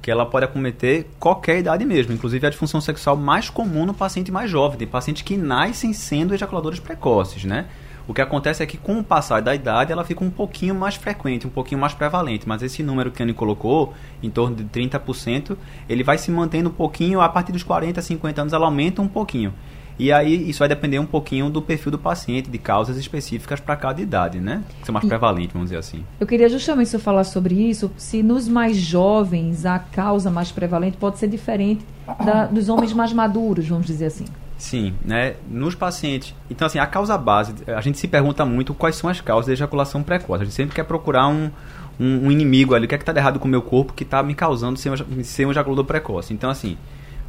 que 0.02 0.10
ela 0.10 0.26
pode 0.26 0.46
acometer 0.46 1.06
qualquer 1.20 1.60
idade 1.60 1.86
mesmo, 1.86 2.12
inclusive 2.12 2.48
a 2.48 2.50
disfunção 2.50 2.82
sexual 2.82 3.16
mais 3.16 3.52
comum 3.52 3.86
no 3.86 3.94
paciente 3.94 4.32
mais 4.32 4.50
jovem, 4.50 4.80
tem 4.80 4.88
pacientes 4.88 5.22
que 5.22 5.38
nascem 5.38 5.94
sendo 5.94 6.34
ejaculadores 6.34 6.80
precoces, 6.80 7.44
né? 7.44 7.68
O 8.08 8.14
que 8.16 8.20
acontece 8.20 8.64
é 8.64 8.66
que 8.66 8.78
com 8.78 8.98
o 8.98 9.04
passar 9.04 9.44
da 9.44 9.54
idade 9.54 9.92
ela 9.92 10.04
fica 10.04 10.24
um 10.24 10.32
pouquinho 10.32 10.74
mais 10.74 10.96
frequente, 10.96 11.46
um 11.46 11.52
pouquinho 11.52 11.80
mais 11.80 11.94
prevalente, 11.94 12.50
mas 12.50 12.64
esse 12.64 12.82
número 12.82 13.12
que 13.12 13.22
a 13.22 13.26
Anne 13.26 13.34
colocou, 13.36 13.94
em 14.24 14.30
torno 14.32 14.56
de 14.56 14.64
30%, 14.64 15.56
ele 15.88 16.04
vai 16.04 16.18
se 16.18 16.32
mantendo 16.32 16.70
um 16.70 16.74
pouquinho, 16.74 17.22
a 17.22 17.30
partir 17.30 17.52
dos 17.52 17.62
40, 17.62 18.02
50 18.02 18.42
anos 18.42 18.54
ela 18.54 18.66
aumenta 18.66 19.04
um 19.04 19.08
pouquinho. 19.08 19.54
E 20.02 20.12
aí 20.12 20.50
isso 20.50 20.58
vai 20.58 20.68
depender 20.68 20.98
um 20.98 21.06
pouquinho 21.06 21.48
do 21.48 21.62
perfil 21.62 21.92
do 21.92 22.00
paciente, 22.00 22.50
de 22.50 22.58
causas 22.58 22.98
específicas 22.98 23.60
para 23.60 23.76
cada 23.76 24.02
idade, 24.02 24.40
né? 24.40 24.64
Que 24.80 24.88
são 24.88 24.94
mais 24.94 25.06
prevalentes, 25.08 25.54
vamos 25.54 25.70
dizer 25.70 25.78
assim. 25.78 26.04
Eu 26.20 26.26
queria 26.26 26.50
justamente 26.50 26.90
se 26.90 26.96
eu 26.96 27.00
falar 27.00 27.24
sobre 27.24 27.54
isso, 27.54 27.92
se 27.98 28.24
nos 28.24 28.48
mais 28.48 28.78
jovens 28.78 29.64
a 29.64 29.78
causa 29.78 30.32
mais 30.32 30.52
prevalente 30.52 30.98
pode 30.98 31.20
ser 31.20 31.28
diferente 31.28 31.86
da, 32.26 32.48
dos 32.48 32.68
homens 32.68 32.94
mais 32.94 33.14
maduros, 33.14 33.68
vamos 33.68 33.86
dizer 33.86 34.08
assim. 34.08 34.26
Sim, 34.58 34.96
né? 35.06 35.36
Nos 35.48 35.76
pacientes. 35.76 36.34
Então, 36.50 36.66
assim, 36.66 36.80
a 36.80 36.88
causa 36.88 37.16
base, 37.16 37.54
a 37.68 37.82
gente 37.82 38.00
se 38.00 38.08
pergunta 38.08 38.44
muito 38.44 38.74
quais 38.74 38.96
são 38.96 39.08
as 39.08 39.22
causas 39.22 39.46
de 39.46 39.52
ejaculação 39.52 40.02
precoce. 40.02 40.42
A 40.42 40.46
gente 40.46 40.56
sempre 40.56 40.74
quer 40.74 40.84
procurar 40.84 41.28
um, 41.28 41.52
um, 42.00 42.26
um 42.26 42.32
inimigo 42.32 42.74
ali, 42.74 42.86
o 42.86 42.90
que 42.90 42.96
é 42.96 42.98
que 42.98 43.04
está 43.04 43.16
errado 43.16 43.40
com 43.40 43.48
o 43.48 43.52
meu 43.52 43.62
corpo 43.62 43.94
que 43.94 44.02
está 44.04 44.24
me 44.24 44.34
causando 44.34 44.80
ser 44.80 44.92
ser 45.24 45.46
um 45.46 45.52
ejaculador 45.52 45.86
precoce. 45.86 46.34
Então, 46.34 46.50
assim, 46.50 46.76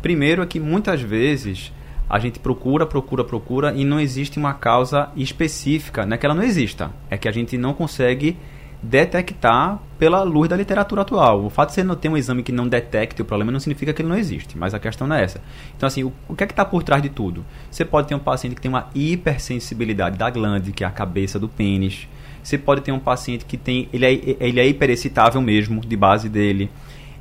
primeiro 0.01 0.43
é 0.43 0.47
que 0.47 0.59
muitas 0.59 1.03
vezes 1.03 1.71
a 2.13 2.19
gente 2.19 2.39
procura, 2.39 2.85
procura, 2.85 3.25
procura 3.25 3.73
e 3.73 3.87
não 3.87 3.99
existe 3.99 4.39
uma 4.39 4.53
causa 4.53 5.09
específica, 5.17 6.05
não 6.05 6.15
é 6.15 6.19
que 6.19 6.27
ela 6.27 6.35
não 6.35 6.43
exista, 6.43 6.91
é 7.09 7.17
que 7.17 7.27
a 7.27 7.33
gente 7.33 7.57
não 7.57 7.73
consegue 7.73 8.37
detectar 8.83 9.79
pela 9.99 10.23
luz 10.23 10.47
da 10.47 10.55
literatura 10.55 11.01
atual. 11.01 11.43
O 11.43 11.49
fato 11.49 11.71
de 11.71 11.77
você 11.77 11.83
não 11.83 11.95
ter 11.95 12.11
um 12.11 12.17
exame 12.17 12.43
que 12.43 12.53
não 12.53 12.69
detecte 12.69 13.23
o 13.23 13.25
problema 13.25 13.51
não 13.51 13.59
significa 13.59 13.95
que 13.95 14.03
ele 14.03 14.11
não 14.11 14.19
existe, 14.19 14.59
mas 14.59 14.75
a 14.75 14.79
questão 14.79 15.07
não 15.07 15.17
é 15.17 15.25
essa. 15.25 15.41
Então, 15.75 15.87
assim, 15.87 16.05
o, 16.05 16.13
o 16.29 16.37
que 16.37 16.45
é 16.45 16.47
que 16.47 16.53
está 16.53 16.67
por 16.67 16.83
trás 16.83 17.01
de 17.03 17.09
tudo? 17.09 17.47
Você 17.71 17.83
pode 17.83 18.09
ter 18.09 18.15
um 18.15 18.19
paciente 18.19 18.57
que 18.57 18.61
tem 18.61 18.69
uma 18.69 18.91
hipersensibilidade 18.95 20.19
da 20.19 20.29
glande, 20.29 20.71
que 20.71 20.85
é 20.85 20.87
a 20.87 20.91
cabeça 20.91 21.39
do 21.39 21.49
pênis. 21.49 22.07
Você 22.43 22.59
pode 22.59 22.83
ter 22.83 22.93
um 22.93 22.99
paciente 22.99 23.47
que 23.47 23.57
tem, 23.57 23.89
ele 23.91 24.05
é, 24.05 24.13
ele 24.39 24.61
é 24.61 24.69
hiperexcitável 24.69 25.41
mesmo, 25.41 25.81
de 25.81 25.97
base 25.97 26.29
dele. 26.29 26.71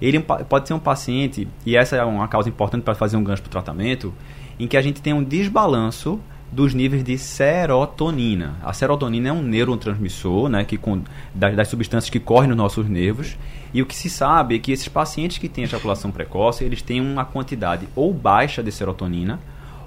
Ele 0.02 0.20
pode 0.20 0.68
ser 0.68 0.74
um 0.74 0.80
paciente, 0.80 1.48
e 1.66 1.78
essa 1.78 1.96
é 1.96 2.04
uma 2.04 2.28
causa 2.28 2.50
importante 2.50 2.84
para 2.84 2.96
fazer 2.96 3.16
um 3.16 3.24
gancho 3.24 3.42
para 3.42 3.50
o 3.50 3.52
tratamento, 3.52 4.14
em 4.62 4.68
que 4.68 4.78
a 4.78 4.82
gente 4.82 5.02
tem 5.02 5.12
um 5.12 5.24
desbalanço 5.24 6.20
dos 6.52 6.72
níveis 6.74 7.04
de 7.04 7.18
serotonina. 7.18 8.58
A 8.62 8.72
serotonina 8.72 9.30
é 9.30 9.32
um 9.32 9.42
neurotransmissor 9.42 10.50
né, 10.50 10.64
que, 10.64 10.78
com, 10.78 11.02
das, 11.34 11.56
das, 11.56 11.68
substâncias 11.68 12.12
que 12.12 12.20
correm 12.20 12.50
nos 12.50 12.58
nossos 12.58 12.88
nervos. 12.88 13.38
E 13.74 13.82
o 13.82 13.88
que 13.88 13.96
se 13.96 14.08
sabe 14.08 14.56
é 14.56 14.60
que 14.60 14.72
esses 14.72 14.88
pacientes 14.88 15.40
que 15.40 15.50
têm 15.50 15.64
ejaculação 15.64 16.12
precoce, 16.12 16.64
eles 16.64 16.84
têm 16.84 17.02
uma 17.02 17.26
quantidade 17.26 17.88
ou 17.96 18.14
baixa 18.14 18.62
de 18.62 18.72
serotonina 18.72 19.40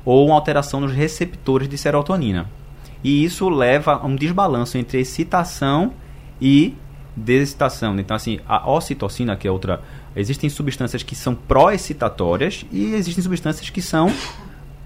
ou 0.04 0.26
uma 0.26 0.34
alteração 0.34 0.80
nos 0.80 0.92
receptores 0.92 1.68
de 1.68 1.78
serotonina. 1.78 2.50
E 3.04 3.22
isso 3.22 3.48
leva 3.48 3.92
a 3.92 4.06
um 4.06 4.16
desbalanço 4.16 4.76
entre 4.76 4.98
excitação 4.98 5.92
e 6.40 6.74
desexcitação. 7.14 7.96
Então, 8.00 8.16
assim, 8.16 8.40
a 8.44 8.68
ocitocina, 8.68 9.36
que 9.36 9.46
é 9.46 9.50
outra. 9.52 9.80
Existem 10.16 10.48
substâncias 10.48 11.02
que 11.02 11.14
são 11.14 11.34
pró-excitatórias 11.34 12.64
e 12.72 12.94
existem 12.94 13.22
substâncias 13.22 13.68
que 13.70 13.82
são 13.82 14.10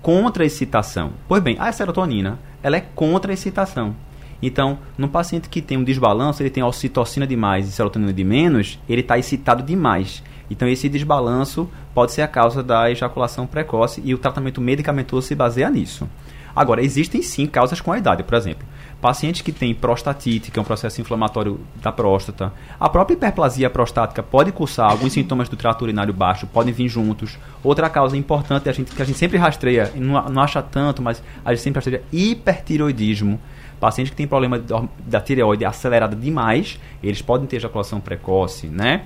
contra 0.03 0.43
a 0.43 0.47
excitação. 0.47 1.13
Pois 1.27 1.43
bem, 1.43 1.57
a 1.59 1.71
serotonina, 1.73 2.39
ela 2.63 2.77
é 2.77 2.81
contra 2.81 3.33
a 3.33 3.35
excitação. 3.35 3.95
Então, 4.41 4.79
no 4.97 5.09
paciente 5.09 5.49
que 5.49 5.61
tem 5.61 5.77
um 5.77 5.85
desbalanço, 5.85 6.43
ele 6.43 6.51
tem 6.51 6.63
ocitocina 6.63 7.27
demais 7.27 7.69
e 7.69 7.73
serotonina 7.73 8.13
de 8.13 8.23
menos, 8.23 8.79
ele 8.89 9.01
está 9.01 9.19
excitado 9.19 9.63
demais. 9.63 10.23
Então, 10.51 10.69
esse 10.69 10.89
desbalanço 10.89 11.69
pode 11.93 12.13
ser 12.13 12.23
a 12.23 12.29
causa 12.29 12.63
da 12.63 12.91
ejaculação 12.91 13.47
precoce 13.47 14.01
e 14.05 14.15
o 14.15 14.19
tratamento 14.19 14.61
medicamentoso 14.61 15.27
se 15.27 15.35
baseia 15.35 15.69
nisso. 15.69 16.09
Agora, 16.55 16.83
existem 16.83 17.21
sim 17.21 17.47
causas 17.47 17.81
com 17.81 17.93
a 17.93 17.99
idade, 17.99 18.23
por 18.23 18.35
exemplo. 18.35 18.67
Pacientes 19.01 19.43
que 19.43 19.53
têm 19.53 19.73
prostatite, 19.73 20.51
que 20.51 20.59
é 20.59 20.63
um 20.63 20.65
processo 20.65 21.01
inflamatório 21.01 21.61
da 21.81 21.93
próstata. 21.93 22.53
A 22.81 22.89
própria 22.89 23.15
hiperplasia 23.15 23.71
prostática 23.71 24.25
pode 24.25 24.51
cursar, 24.51 24.91
alguns 24.91 25.13
sintomas 25.13 25.49
do 25.49 25.57
trato 25.57 25.83
urinário 25.83 26.13
baixo 26.13 26.49
podem 26.49 26.75
vir 26.75 26.89
juntos. 26.89 27.39
Outra 27.63 27.89
causa 27.89 28.17
importante 28.17 28.69
a 28.69 28.73
gente, 28.73 28.93
que 28.93 29.01
a 29.01 29.05
gente 29.05 29.17
sempre 29.17 29.39
rastreia, 29.39 29.93
não, 29.95 30.29
não 30.29 30.43
acha 30.43 30.61
tanto, 30.61 31.01
mas 31.01 31.23
a 31.45 31.55
gente 31.55 31.63
sempre 31.63 31.79
rastreia 31.79 32.03
hipertiroidismo. 32.13 33.41
Pacientes 33.79 34.11
que 34.11 34.17
têm 34.17 34.27
problema 34.27 34.61
da 35.07 35.21
tireoide 35.21 35.65
acelerada 35.65 36.17
demais, 36.17 36.81
eles 37.01 37.23
podem 37.23 37.47
ter 37.47 37.59
ejaculação 37.59 38.01
precoce, 38.01 38.67
né? 38.67 39.05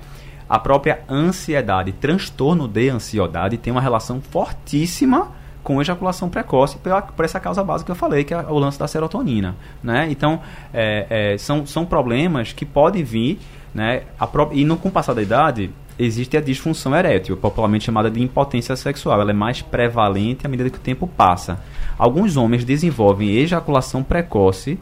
A 0.49 0.57
própria 0.57 1.01
ansiedade, 1.07 1.91
transtorno 1.91 2.67
de 2.67 2.89
ansiedade, 2.89 3.57
tem 3.57 3.71
uma 3.71 3.81
relação 3.81 4.19
fortíssima 4.19 5.31
com 5.63 5.81
ejaculação 5.81 6.29
precoce 6.29 6.77
por, 6.77 7.01
por, 7.01 7.25
essa 7.25 7.39
causa 7.39 7.63
básica 7.63 7.85
que 7.85 7.91
eu 7.91 7.95
falei, 7.95 8.23
que 8.23 8.33
é 8.33 8.37
o 8.37 8.59
lance 8.59 8.77
da 8.77 8.87
serotonina. 8.87 9.55
Né? 9.81 10.07
Então, 10.11 10.41
é, 10.73 11.33
é, 11.33 11.37
são, 11.37 11.65
são 11.65 11.85
problemas 11.85 12.51
que 12.51 12.65
podem 12.65 13.03
vir, 13.03 13.39
né? 13.73 14.03
Pro, 14.31 14.49
e 14.51 14.65
no, 14.65 14.77
com 14.77 14.89
o 14.89 14.91
passar 14.91 15.13
da 15.13 15.21
idade, 15.21 15.71
existe 15.97 16.35
a 16.37 16.41
disfunção 16.41 16.95
erétil, 16.95 17.37
popularmente 17.37 17.85
chamada 17.85 18.09
de 18.09 18.21
impotência 18.21 18.75
sexual. 18.75 19.21
Ela 19.21 19.31
é 19.31 19.33
mais 19.33 19.61
prevalente 19.61 20.45
à 20.45 20.49
medida 20.49 20.69
que 20.69 20.77
o 20.77 20.81
tempo 20.81 21.07
passa. 21.07 21.59
Alguns 21.97 22.35
homens 22.35 22.65
desenvolvem 22.65 23.29
ejaculação 23.37 24.03
precoce 24.03 24.77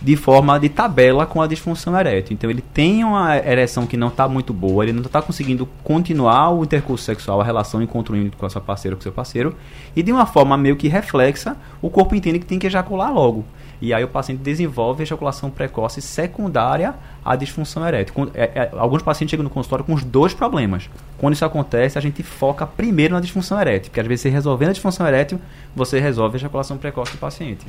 de 0.00 0.16
forma 0.16 0.58
de 0.58 0.68
tabela 0.68 1.26
com 1.26 1.42
a 1.42 1.46
disfunção 1.46 1.98
erétil. 1.98 2.34
Então 2.34 2.48
ele 2.50 2.62
tem 2.62 3.04
uma 3.04 3.36
ereção 3.36 3.86
que 3.86 3.96
não 3.96 4.08
está 4.08 4.28
muito 4.28 4.52
boa, 4.52 4.84
ele 4.84 4.92
não 4.92 5.02
está 5.02 5.20
conseguindo 5.20 5.68
continuar 5.82 6.50
o 6.50 6.64
intercurso 6.64 7.04
sexual, 7.04 7.40
a 7.40 7.44
relação 7.44 7.82
encontro 7.82 8.16
íntimo 8.16 8.36
com 8.36 8.46
a 8.46 8.50
sua 8.50 8.60
parceira 8.60 8.94
ou 8.94 8.98
com 8.98 9.02
seu 9.02 9.12
parceiro, 9.12 9.54
e 9.96 10.02
de 10.02 10.12
uma 10.12 10.26
forma 10.26 10.56
meio 10.56 10.76
que 10.76 10.88
reflexa, 10.88 11.56
o 11.82 11.90
corpo 11.90 12.14
entende 12.14 12.38
que 12.38 12.46
tem 12.46 12.58
que 12.58 12.66
ejacular 12.66 13.12
logo. 13.12 13.44
E 13.80 13.94
aí 13.94 14.02
o 14.02 14.08
paciente 14.08 14.40
desenvolve 14.40 15.04
ejaculação 15.04 15.50
precoce 15.50 16.02
secundária 16.02 16.94
à 17.24 17.36
disfunção 17.36 17.86
erétil. 17.86 18.28
É, 18.34 18.50
é, 18.54 18.70
alguns 18.76 19.02
pacientes 19.02 19.30
chegam 19.30 19.44
no 19.44 19.50
consultório 19.50 19.84
com 19.84 19.94
os 19.94 20.02
dois 20.02 20.34
problemas. 20.34 20.90
Quando 21.16 21.34
isso 21.34 21.44
acontece, 21.44 21.96
a 21.96 22.00
gente 22.00 22.22
foca 22.24 22.66
primeiro 22.66 23.14
na 23.14 23.20
disfunção 23.20 23.60
erétil, 23.60 23.90
porque 23.90 24.00
às 24.00 24.06
vezes 24.06 24.22
você 24.22 24.30
resolvendo 24.30 24.70
a 24.70 24.72
disfunção 24.72 25.06
erétil, 25.06 25.40
você 25.76 26.00
resolve 26.00 26.36
a 26.36 26.38
ejaculação 26.38 26.76
precoce 26.76 27.12
do 27.12 27.18
paciente. 27.18 27.66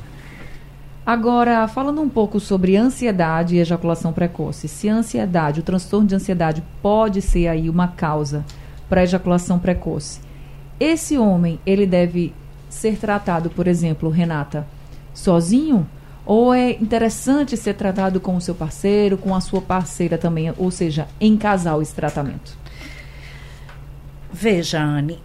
Agora, 1.04 1.66
falando 1.66 2.00
um 2.00 2.08
pouco 2.08 2.38
sobre 2.38 2.76
ansiedade 2.76 3.56
e 3.56 3.58
ejaculação 3.58 4.12
precoce, 4.12 4.68
se 4.68 4.88
a 4.88 4.94
ansiedade, 4.94 5.60
o 5.60 5.62
transtorno 5.62 6.06
de 6.06 6.14
ansiedade 6.14 6.62
pode 6.82 7.22
ser 7.22 7.48
aí 7.48 7.70
uma 7.70 7.88
causa 7.88 8.44
para 8.88 9.02
ejaculação 9.02 9.58
precoce, 9.58 10.20
esse 10.78 11.18
homem, 11.18 11.60
ele 11.66 11.86
deve 11.86 12.34
ser 12.68 12.96
tratado, 12.96 13.50
por 13.50 13.66
exemplo, 13.66 14.08
Renata, 14.08 14.66
sozinho? 15.12 15.86
Ou 16.24 16.54
é 16.54 16.70
interessante 16.72 17.56
ser 17.56 17.74
tratado 17.74 18.20
com 18.20 18.36
o 18.36 18.40
seu 18.40 18.54
parceiro, 18.54 19.18
com 19.18 19.34
a 19.34 19.40
sua 19.40 19.60
parceira 19.60 20.16
também, 20.16 20.52
ou 20.56 20.70
seja, 20.70 21.08
em 21.20 21.36
casal 21.36 21.82
esse 21.82 21.94
tratamento? 21.94 22.56
Veja, 24.32 24.80
Anne, 24.80 25.18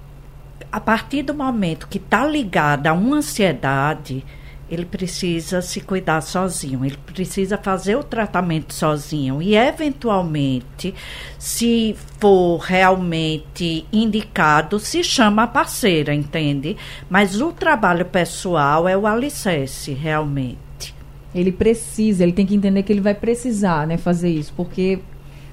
a 0.72 0.80
partir 0.80 1.22
do 1.22 1.34
momento 1.34 1.88
que 1.88 2.00
está 2.00 2.26
ligada 2.26 2.90
a 2.90 2.94
uma 2.94 3.18
ansiedade, 3.18 4.26
ele 4.70 4.86
precisa 4.86 5.62
se 5.62 5.80
cuidar 5.80 6.22
sozinho, 6.22 6.84
ele 6.84 6.98
precisa 6.98 7.58
fazer 7.58 7.96
o 7.96 8.04
tratamento 8.04 8.74
sozinho 8.74 9.42
e, 9.42 9.56
eventualmente, 9.56 10.94
se 11.38 11.96
for 12.20 12.58
realmente 12.58 13.86
indicado, 13.94 14.80
se 14.80 15.04
chama 15.04 15.46
parceira, 15.46 16.14
entende? 16.14 16.76
Mas 17.10 17.40
o 17.40 17.52
trabalho 17.52 18.06
pessoal 18.06 18.88
é 18.88 18.98
o 18.98 19.06
alicerce, 19.06 19.94
realmente. 19.94 20.96
Ele 21.34 21.52
precisa, 21.52 22.24
ele 22.24 22.34
tem 22.34 22.46
que 22.46 22.56
entender 22.56 22.82
que 22.82 22.92
ele 22.92 23.02
vai 23.02 23.14
precisar 23.14 23.86
né, 23.86 23.98
fazer 23.98 24.30
isso, 24.30 24.54
porque 24.56 25.00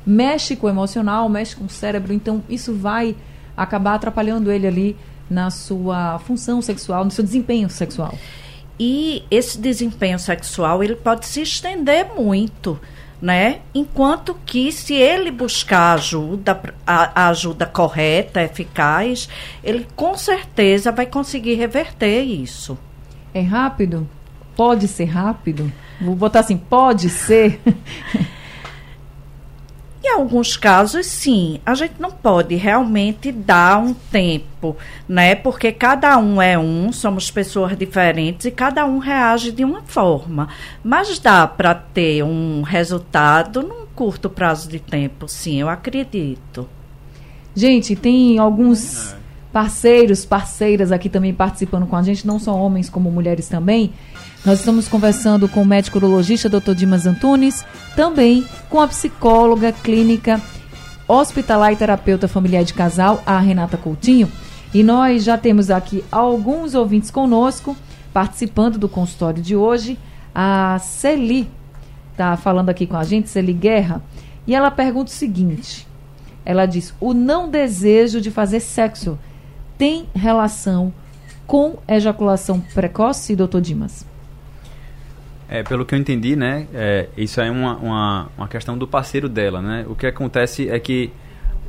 mexe 0.07 0.57
com 0.57 0.67
o 0.67 0.71
emocional, 0.71 1.29
mexe 1.29 1.55
com 1.55 1.65
o 1.65 1.71
cérebro, 1.71 2.15
então 2.15 2.43
isso 2.49 2.75
vai 2.75 3.15
acabar 3.55 3.95
atrapalhando 3.95 4.51
ele 4.51 4.67
ali 4.67 4.97
na 5.29 5.51
sua 5.51 6.19
função 6.21 6.63
sexual, 6.63 7.05
no 7.05 7.11
seu 7.11 7.23
desempenho 7.23 7.69
sexual. 7.69 8.15
E 8.85 9.23
esse 9.31 9.59
desempenho 9.59 10.19
sexual 10.19 10.83
ele 10.83 10.97
pode 10.97 11.25
se 11.27 11.41
estender 11.41 12.05
muito, 12.17 12.81
né? 13.21 13.61
Enquanto 13.73 14.37
que 14.45 14.73
se 14.73 14.93
ele 14.95 15.31
buscar 15.31 15.95
ajuda, 15.95 16.61
a, 16.85 17.27
a 17.27 17.29
ajuda 17.29 17.65
correta, 17.65 18.43
eficaz, 18.43 19.29
ele 19.63 19.87
com 19.95 20.17
certeza 20.17 20.91
vai 20.91 21.07
conseguir 21.07 21.55
reverter 21.55 22.25
isso. 22.25 22.77
É 23.33 23.41
rápido? 23.41 24.09
Pode 24.57 24.89
ser 24.89 25.05
rápido? 25.05 25.73
Vou 26.01 26.17
botar 26.17 26.41
assim, 26.41 26.57
pode 26.57 27.09
ser. 27.09 27.61
Em 30.05 30.09
alguns 30.09 30.57
casos, 30.57 31.07
sim, 31.07 31.61
a 31.65 31.75
gente 31.75 31.95
não 32.01 32.11
pode 32.11 32.57
realmente 32.57 33.31
dar 33.31 33.79
um 33.79 33.95
tempo, 33.95 34.77
né? 35.09 35.37
Porque 35.37 35.71
cada 35.71 36.19
um 36.19 36.43
é 36.43 36.59
um, 36.59 36.91
somos 36.93 37.31
pessoas 37.31 37.79
diferentes 37.79 38.47
e 38.47 38.51
cada 38.51 38.85
um 38.85 38.99
reage 38.99 39.53
de 39.53 39.65
uma 39.65 39.83
forma. 39.83 40.49
Mas 40.83 41.21
dá 41.21 41.47
para 41.47 41.73
ter 41.73 42.25
um 42.25 42.63
resultado 42.63 43.63
num 43.63 43.87
curto 43.95 44.29
prazo 44.29 44.69
de 44.69 44.81
tempo, 44.81 45.29
sim, 45.29 45.61
eu 45.61 45.69
acredito. 45.69 46.69
Gente, 47.55 47.95
tem 47.95 48.41
alguns 48.41 49.15
parceiros, 49.53 50.25
parceiras 50.25 50.91
aqui 50.91 51.09
também 51.09 51.35
participando 51.35 51.87
com 51.87 51.97
a 51.97 52.03
gente, 52.03 52.27
não 52.27 52.39
só 52.39 52.57
homens 52.57 52.89
como 52.89 53.11
mulheres 53.11 53.49
também. 53.49 53.93
Nós 54.45 54.61
estamos 54.61 54.89
conversando 54.89 55.49
com 55.49 55.63
o 55.63 55.67
médico 55.67 55.99
urologista 55.99 56.49
Dr. 56.49 56.75
Dimas 56.75 57.07
Antunes, 57.07 57.65
também 57.95 58.45
com 58.69 58.81
a 58.81 58.89
psicóloga 58.89 59.71
clínica 59.71 60.41
hospitalar 61.07 61.73
e 61.73 61.77
terapeuta 61.77 62.27
familiar 62.27 62.65
de 62.65 62.73
casal, 62.73 63.23
a 63.27 63.39
Renata 63.39 63.77
Coutinho. 63.77 64.31
E 64.73 64.83
nós 64.83 65.25
já 65.25 65.37
temos 65.37 65.71
aqui 65.71 66.03
alguns 66.11 66.75
ouvintes 66.75 67.11
conosco, 67.11 67.77
participando 68.13 68.79
do 68.79 68.89
consultório 68.89 69.43
de 69.43 69.55
hoje. 69.55 69.99
A 70.35 70.79
Celi 70.79 71.51
está 72.13 72.37
falando 72.37 72.71
aqui 72.71 72.87
com 72.87 72.97
a 72.97 73.05
gente, 73.05 73.29
Celi 73.29 73.53
Guerra, 73.53 74.03
e 74.47 74.55
ela 74.55 74.71
pergunta 74.71 75.11
o 75.11 75.15
seguinte: 75.15 75.87
ela 76.45 76.65
diz, 76.65 76.95
o 76.99 77.13
não 77.13 77.51
desejo 77.51 78.21
de 78.21 78.31
fazer 78.31 78.61
sexo 78.61 79.19
tem 79.83 80.07
relação 80.15 80.95
com 81.45 81.77
ejaculação 81.89 82.61
precoce, 82.61 83.35
doutor 83.35 83.61
Dimas? 83.61 84.07
É, 85.49 85.65
pelo 85.65 85.85
que 85.85 85.93
eu 85.93 85.99
entendi, 85.99 86.37
né, 86.37 86.69
é, 86.73 87.09
isso 87.17 87.41
é 87.41 87.51
uma, 87.51 87.77
uma, 87.79 88.29
uma 88.39 88.47
questão 88.47 88.79
do 88.79 88.87
parceiro 88.87 89.29
dela, 89.29 89.61
né? 89.61 89.85
O 89.89 89.97
que 89.97 90.07
acontece 90.07 90.69
é 90.69 90.79
que 90.79 91.11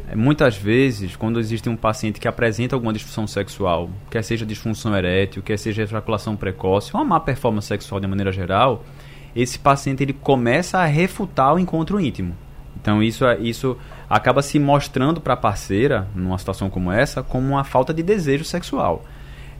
é, 0.07 0.15
muitas 0.15 0.55
vezes, 0.55 1.15
quando 1.15 1.39
existe 1.39 1.67
um 1.67 1.75
paciente 1.75 2.19
que 2.19 2.27
apresenta 2.27 2.75
alguma 2.75 2.93
disfunção 2.93 3.25
sexual, 3.25 3.89
quer 4.11 4.23
seja 4.23 4.45
disfunção 4.45 4.95
erétil, 4.95 5.41
quer 5.41 5.57
seja 5.57 5.81
ejaculação 5.81 6.35
precoce, 6.35 6.93
uma 6.93 7.03
má 7.03 7.19
performance 7.19 7.67
sexual 7.67 7.99
de 7.99 8.05
maneira 8.05 8.31
geral, 8.31 8.85
esse 9.35 9.57
paciente 9.57 10.03
ele 10.03 10.13
começa 10.13 10.77
a 10.77 10.85
refutar 10.85 11.55
o 11.55 11.57
encontro 11.57 11.99
íntimo. 11.99 12.35
Então 12.83 13.01
isso, 13.01 13.25
é, 13.25 13.39
isso 13.39 13.77
acaba 14.09 14.41
se 14.41 14.59
mostrando 14.59 15.21
para 15.21 15.35
a 15.35 15.37
parceira, 15.37 16.05
numa 16.13 16.37
situação 16.37 16.69
como 16.69 16.91
essa, 16.91 17.23
como 17.23 17.47
uma 17.47 17.63
falta 17.63 17.93
de 17.93 18.03
desejo 18.03 18.43
sexual. 18.43 19.05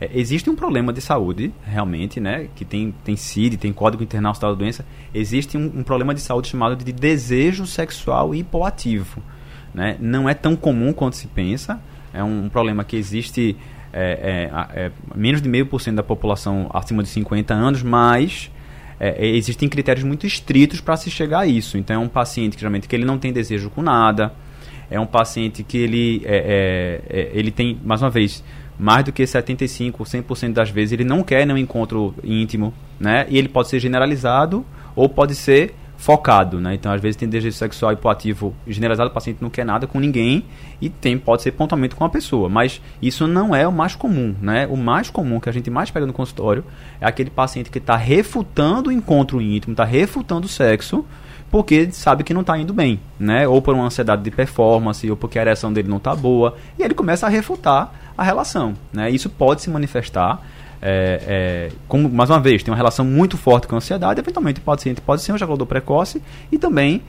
É, 0.02 0.10
existe 0.14 0.50
um 0.50 0.56
problema 0.56 0.92
de 0.92 1.00
saúde, 1.00 1.54
realmente, 1.64 2.20
né, 2.20 2.50
que 2.54 2.66
tem, 2.66 2.94
tem 3.06 3.16
CID, 3.16 3.56
tem 3.56 3.72
Código 3.72 4.04
Internacional 4.04 4.54
da 4.54 4.60
Doença, 4.60 4.86
existe 5.16 5.58
um, 5.58 5.72
um 5.74 5.84
problema 5.84 6.14
de 6.14 6.20
saúde 6.20 6.50
chamado 6.50 6.76
de 6.76 6.92
desejo 6.92 7.66
sexual 7.66 8.36
hipoativo. 8.36 9.24
Né? 9.74 9.96
Não 10.02 10.28
é 10.28 10.34
tão 10.34 10.54
comum 10.54 10.92
quanto 10.92 11.16
se 11.16 11.28
pensa, 11.28 11.82
é 12.14 12.22
um, 12.22 12.46
um 12.46 12.50
problema 12.50 12.84
que 12.84 12.98
existe 12.98 13.56
é, 13.94 14.50
é, 14.52 14.86
é, 14.86 14.92
menos 15.16 15.42
de 15.42 15.48
meio 15.48 15.66
por 15.66 15.80
cento 15.80 15.96
da 15.96 16.04
população 16.04 16.70
acima 16.74 17.02
de 17.02 17.08
50 17.08 17.54
anos, 17.54 17.82
mas 17.82 18.52
é, 19.04 19.26
é, 19.26 19.36
existem 19.36 19.68
critérios 19.68 20.06
muito 20.06 20.26
estritos 20.26 20.80
para 20.80 20.96
se 20.96 21.12
chegar 21.12 21.40
a 21.40 21.46
isso. 21.46 21.78
Então 21.78 21.98
é 21.98 22.00
um 22.00 22.08
paciente 22.08 22.54
que 22.56 22.62
geralmente 22.62 22.88
que 22.88 22.96
ele 22.96 23.04
não 23.04 23.18
tem 23.18 23.34
desejo 23.34 23.70
com 23.70 23.82
nada, 23.82 24.32
é 24.90 24.98
um 24.98 25.06
paciente 25.06 25.62
que 25.62 25.78
ele, 25.78 26.22
é, 26.24 27.02
é, 27.10 27.20
é 27.20 27.32
ele 27.34 27.52
tem, 27.52 27.78
mais 27.84 28.02
uma 28.02 28.10
vez, 28.10 28.42
mais 28.80 29.04
do 29.04 29.12
que 29.12 29.28
75, 29.28 30.04
100% 30.04 30.54
das 30.54 30.70
vezes 30.70 30.94
ele 30.94 31.04
não 31.04 31.22
quer 31.22 31.46
nenhum 31.46 31.58
encontro 31.58 32.16
íntimo, 32.24 32.74
né? 32.98 33.26
E 33.30 33.38
ele 33.38 33.50
pode 33.50 33.68
ser 33.68 33.80
generalizado 33.80 34.66
ou 34.96 35.10
pode 35.10 35.36
ser 35.36 35.76
focado, 36.04 36.60
né? 36.60 36.74
Então, 36.74 36.92
às 36.92 37.00
vezes 37.00 37.16
tem 37.16 37.30
desejo 37.30 37.56
sexual 37.56 37.94
hipoativo 37.94 38.54
generalizado, 38.68 39.10
o 39.10 39.14
paciente 39.14 39.38
não 39.40 39.50
quer 39.50 39.66
nada 39.66 39.88
com 39.88 40.02
ninguém 40.02 40.44
e 40.82 40.90
tem 40.90 41.18
pode 41.18 41.42
ser 41.42 41.54
pontualmente 41.54 41.96
com 41.96 42.04
a 42.04 42.10
pessoa, 42.10 42.50
mas 42.50 42.82
isso 43.02 43.26
não 43.26 43.56
é 43.56 43.66
o 43.66 43.72
mais 43.72 43.96
comum, 43.96 44.36
né? 44.42 44.68
O 44.70 44.76
mais 44.76 45.10
comum 45.10 45.40
que 45.40 45.48
a 45.48 45.52
gente 45.54 45.70
mais 45.70 45.90
pega 45.90 46.06
no 46.06 46.12
consultório 46.12 46.66
é 47.00 47.08
aquele 47.08 47.30
paciente 47.30 47.72
que 47.72 47.78
está 47.78 47.96
refutando 47.96 48.90
o 48.90 48.92
encontro 48.92 49.42
íntimo, 49.42 49.72
está 49.72 49.86
refutando 49.86 50.46
o 50.46 50.50
sexo, 50.50 51.06
porque 51.50 51.90
sabe 51.94 52.26
que 52.26 52.34
não 52.34 52.42
está 52.42 52.58
indo 52.58 52.74
bem, 52.74 53.00
né? 53.18 53.48
Ou 53.48 53.62
por 53.62 53.74
uma 53.74 53.86
ansiedade 53.86 54.24
de 54.24 54.32
performance, 54.32 55.10
ou 55.10 55.16
porque 55.16 55.40
a 55.40 55.44
ereção 55.44 55.72
dele 55.72 55.88
não 55.88 55.98
está 55.98 56.14
boa, 56.14 56.58
e 56.78 56.84
ele 56.84 56.94
começa 56.94 57.28
a 57.28 57.30
refutar 57.30 57.94
a 58.18 58.24
relação, 58.24 58.74
né? 58.92 59.10
Isso 59.10 59.30
pode 59.30 59.62
se 59.62 59.70
manifestar 59.70 60.42
é, 60.86 61.22
é, 61.26 61.72
como, 61.88 62.10
mais 62.10 62.30
uma 62.30 62.42
vez, 62.42 62.62
tem 62.62 62.72
uma 62.72 62.78
relação 62.78 63.06
muito 63.06 63.38
forte 63.38 63.68
com 63.68 63.76
a 63.76 63.78
ansiedade, 63.78 64.20
eventualmente 64.20 64.60
o 64.60 64.64
paciente 64.64 65.00
pode 65.00 65.22
ser 65.22 65.32
um 65.32 65.36
ejaculador 65.36 65.66
precoce 65.66 66.22
e 66.52 66.58
também 66.58 67.02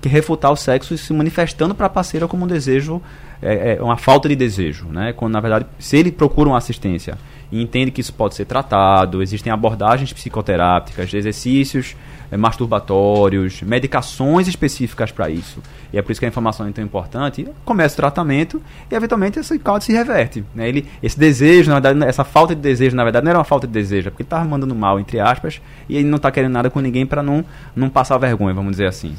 que 0.00 0.08
refutar 0.08 0.50
o 0.50 0.56
sexo 0.56 0.96
se 0.96 1.12
manifestando 1.12 1.74
para 1.74 1.86
a 1.86 1.90
parceira 1.90 2.26
como 2.26 2.44
um 2.44 2.48
desejo, 2.48 3.02
é, 3.42 3.76
é, 3.76 3.82
uma 3.82 3.98
falta 3.98 4.28
de 4.28 4.36
desejo, 4.36 4.86
né? 4.86 5.12
Quando 5.12 5.34
na 5.34 5.40
verdade, 5.40 5.66
se 5.78 5.96
ele 5.98 6.10
procura 6.10 6.48
uma 6.48 6.56
assistência 6.56 7.18
e 7.50 7.62
entende 7.62 7.90
que 7.90 8.00
isso 8.00 8.12
pode 8.12 8.34
ser 8.34 8.44
tratado, 8.44 9.22
existem 9.22 9.52
abordagens 9.52 10.12
psicoterápicas, 10.12 11.12
exercícios 11.12 11.96
é, 12.30 12.36
masturbatórios, 12.36 13.62
medicações 13.62 14.46
específicas 14.48 15.10
para 15.10 15.30
isso. 15.30 15.62
E 15.92 15.98
é 15.98 16.02
por 16.02 16.12
isso 16.12 16.20
que 16.20 16.26
a 16.26 16.28
informação 16.28 16.66
é 16.66 16.72
tão 16.72 16.84
importante. 16.84 17.48
Começa 17.64 17.94
o 17.94 17.96
tratamento 17.96 18.60
e 18.90 18.94
eventualmente 18.94 19.38
esse 19.38 19.58
caldo 19.58 19.82
se 19.82 19.92
reverte. 19.92 20.44
Né? 20.54 20.68
Ele, 20.68 20.86
esse 21.02 21.18
desejo, 21.18 21.70
na 21.70 21.80
verdade, 21.80 22.04
essa 22.08 22.24
falta 22.24 22.54
de 22.54 22.60
desejo, 22.60 22.94
na 22.94 23.04
verdade, 23.04 23.24
não 23.24 23.30
era 23.30 23.38
uma 23.38 23.44
falta 23.44 23.66
de 23.66 23.72
desejo, 23.72 24.08
é 24.08 24.10
porque 24.10 24.22
ele 24.22 24.26
estava 24.26 24.44
mandando 24.44 24.74
mal, 24.74 25.00
entre 25.00 25.18
aspas, 25.18 25.60
e 25.88 25.96
ele 25.96 26.08
não 26.08 26.16
está 26.16 26.30
querendo 26.30 26.52
nada 26.52 26.68
com 26.68 26.80
ninguém 26.80 27.06
para 27.06 27.22
não, 27.22 27.44
não 27.74 27.88
passar 27.88 28.18
vergonha, 28.18 28.52
vamos 28.52 28.72
dizer 28.72 28.86
assim. 28.86 29.14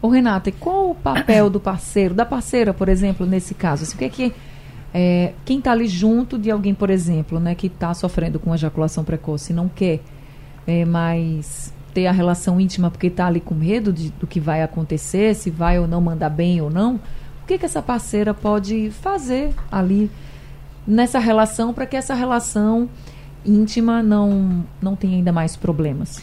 Ô 0.00 0.08
Renata, 0.08 0.50
e 0.50 0.52
qual 0.52 0.90
o 0.90 0.94
papel 0.94 1.48
do 1.50 1.58
parceiro, 1.58 2.14
da 2.14 2.26
parceira, 2.26 2.72
por 2.74 2.88
exemplo, 2.88 3.26
nesse 3.26 3.54
caso? 3.54 3.82
Assim, 3.82 3.96
o 3.96 3.98
que 3.98 4.04
é 4.04 4.08
que 4.08 4.34
é, 4.96 5.32
quem 5.44 5.58
está 5.58 5.72
ali 5.72 5.88
junto 5.88 6.38
de 6.38 6.52
alguém, 6.52 6.72
por 6.72 6.88
exemplo, 6.88 7.40
né, 7.40 7.56
que 7.56 7.66
está 7.66 7.92
sofrendo 7.92 8.38
com 8.38 8.54
ejaculação 8.54 9.02
precoce 9.02 9.52
e 9.52 9.56
não 9.56 9.68
quer 9.68 10.00
é, 10.64 10.84
mais 10.84 11.74
ter 11.92 12.06
a 12.06 12.12
relação 12.12 12.60
íntima 12.60 12.92
porque 12.92 13.08
está 13.08 13.26
ali 13.26 13.40
com 13.40 13.56
medo 13.56 13.92
de, 13.92 14.10
do 14.10 14.26
que 14.26 14.38
vai 14.38 14.62
acontecer, 14.62 15.34
se 15.34 15.50
vai 15.50 15.80
ou 15.80 15.88
não 15.88 16.00
mandar 16.00 16.30
bem 16.30 16.60
ou 16.60 16.70
não, 16.70 16.94
o 16.94 17.46
que, 17.46 17.58
que 17.58 17.66
essa 17.66 17.82
parceira 17.82 18.32
pode 18.32 18.92
fazer 18.92 19.52
ali 19.70 20.08
nessa 20.86 21.18
relação 21.18 21.74
para 21.74 21.86
que 21.86 21.96
essa 21.96 22.14
relação 22.14 22.88
íntima 23.44 24.00
não, 24.00 24.64
não 24.80 24.94
tenha 24.94 25.16
ainda 25.16 25.32
mais 25.32 25.56
problemas? 25.56 26.22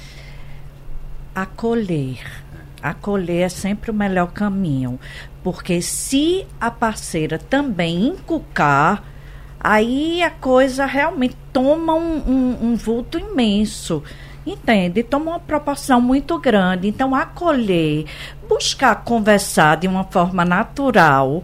Acolher. 1.36 2.19
Acolher 2.82 3.44
é 3.44 3.50
sempre 3.50 3.91
o 3.91 3.94
melhor 3.94 4.32
caminho. 4.32 5.00
Porque 5.44 5.82
se 5.82 6.46
a 6.60 6.72
parceira 6.72 7.38
também 7.38 8.08
inculcar, 8.08 9.04
aí 9.60 10.22
a 10.24 10.30
coisa 10.30 10.86
realmente 10.86 11.36
toma 11.54 11.94
um, 11.94 12.17
um, 12.28 12.58
um 12.67 12.76
vulto 12.76 13.20
imenso. 13.20 14.04
Entende? 14.46 15.04
Toma 15.04 15.32
uma 15.32 15.39
proporção 15.39 16.02
muito 16.02 16.39
grande. 16.39 16.88
Então, 16.88 17.13
acolher, 17.13 18.06
buscar 18.50 19.04
conversar 19.04 19.78
de 19.78 19.88
uma 19.88 20.04
forma 20.06 20.44
natural 20.44 21.44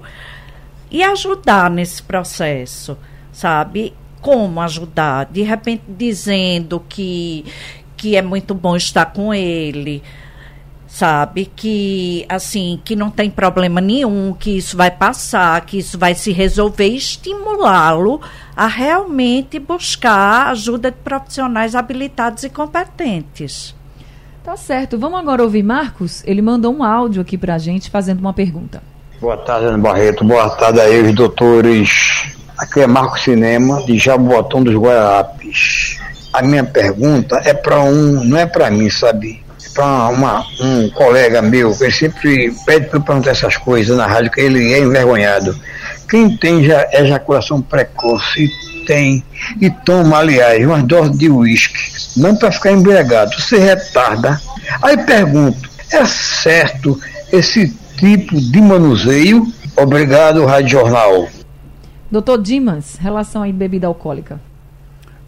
e 0.90 1.04
ajudar 1.04 1.70
nesse 1.70 2.02
processo, 2.02 2.98
sabe? 3.32 3.94
Como 4.20 4.60
ajudar? 4.62 5.26
De 5.26 5.44
repente, 5.44 5.84
dizendo 5.88 6.84
que, 6.90 7.46
que 7.96 8.16
é 8.16 8.22
muito 8.22 8.56
bom 8.56 8.76
estar 8.76 9.06
com 9.06 9.32
ele 9.32 10.02
sabe? 10.98 11.52
Que 11.56 12.26
assim 12.28 12.80
que 12.84 12.96
não 12.96 13.12
tem 13.12 13.30
problema 13.30 13.80
nenhum 13.80 14.34
que 14.34 14.58
isso 14.58 14.76
vai 14.76 14.90
passar 14.90 15.62
que 15.62 15.78
isso 15.78 15.98
vai 15.98 16.16
se 16.16 16.32
resolver 16.32 16.88
estimulá-lo 16.88 18.20
a 18.56 18.66
realmente 18.66 19.60
buscar 19.60 20.48
ajuda 20.48 20.90
de 20.90 20.98
profissionais 20.98 21.76
habilitados 21.76 22.44
e 22.44 22.50
competentes. 22.50 23.76
Tá 24.44 24.58
certo. 24.58 24.98
Vamos 24.98 25.20
agora 25.20 25.44
ouvir 25.44 25.62
Marcos? 25.62 26.24
Ele 26.26 26.42
mandou 26.42 26.74
um 26.74 26.84
áudio 26.84 27.22
aqui 27.22 27.38
para 27.38 27.56
a 27.56 27.60
gente 27.60 27.92
fazendo 27.92 28.20
uma 28.20 28.34
pergunta. 28.34 28.82
Boa 29.22 29.38
tarde 29.38 29.68
Ana 29.68 29.78
Barreto. 29.78 30.24
Boa 30.24 30.50
tarde 30.50 30.80
aí 30.80 31.02
os 31.02 31.14
doutores. 31.14 32.36
Aqui 32.58 32.80
é 32.80 32.88
Marcos 32.88 33.22
Cinema 33.22 33.84
de 33.86 34.00
Jaboatão 34.00 34.64
dos 34.64 34.74
Guararapes 34.74 36.00
a 36.34 36.42
minha 36.42 36.64
pergunta 36.64 37.42
é 37.46 37.54
para 37.54 37.82
um 37.82 38.24
não 38.24 38.38
é 38.38 38.46
para 38.46 38.70
mim 38.70 38.90
sabe 38.90 39.44
para 39.78 40.10
um 40.60 40.90
colega 40.90 41.40
meu, 41.40 41.72
ele 41.80 41.92
sempre 41.92 42.52
pede 42.66 42.88
para 42.88 42.98
eu 42.98 43.04
perguntar 43.04 43.30
essas 43.30 43.58
coisas 43.58 43.96
na 43.96 44.08
rádio, 44.08 44.32
que 44.32 44.42
ele 44.42 44.74
é 44.74 44.80
envergonhado. 44.80 45.56
Quem 46.10 46.36
tem 46.36 46.64
já 46.64 46.88
ejaculação 46.92 47.62
precoce 47.62 48.50
tem 48.88 49.24
e 49.62 49.70
toma, 49.70 50.18
aliás, 50.18 50.66
uma 50.66 50.82
dose 50.82 51.16
de 51.16 51.30
uísque, 51.30 51.78
não 52.18 52.36
para 52.36 52.52
ficar 52.52 52.72
embriagado, 52.72 53.40
se 53.40 53.56
retarda. 53.58 54.42
Aí 54.82 54.98
pergunto, 54.98 55.70
é 55.92 56.04
certo 56.06 57.00
esse 57.32 57.70
tipo 57.98 58.36
de 58.36 58.60
manuseio? 58.60 59.46
Obrigado, 59.76 60.44
Rádio 60.44 60.70
Jornal. 60.70 61.28
Doutor 62.10 62.42
Dimas, 62.42 62.96
relação 62.96 63.44
aí 63.44 63.54
bebida 63.54 63.86
alcoólica. 63.86 64.40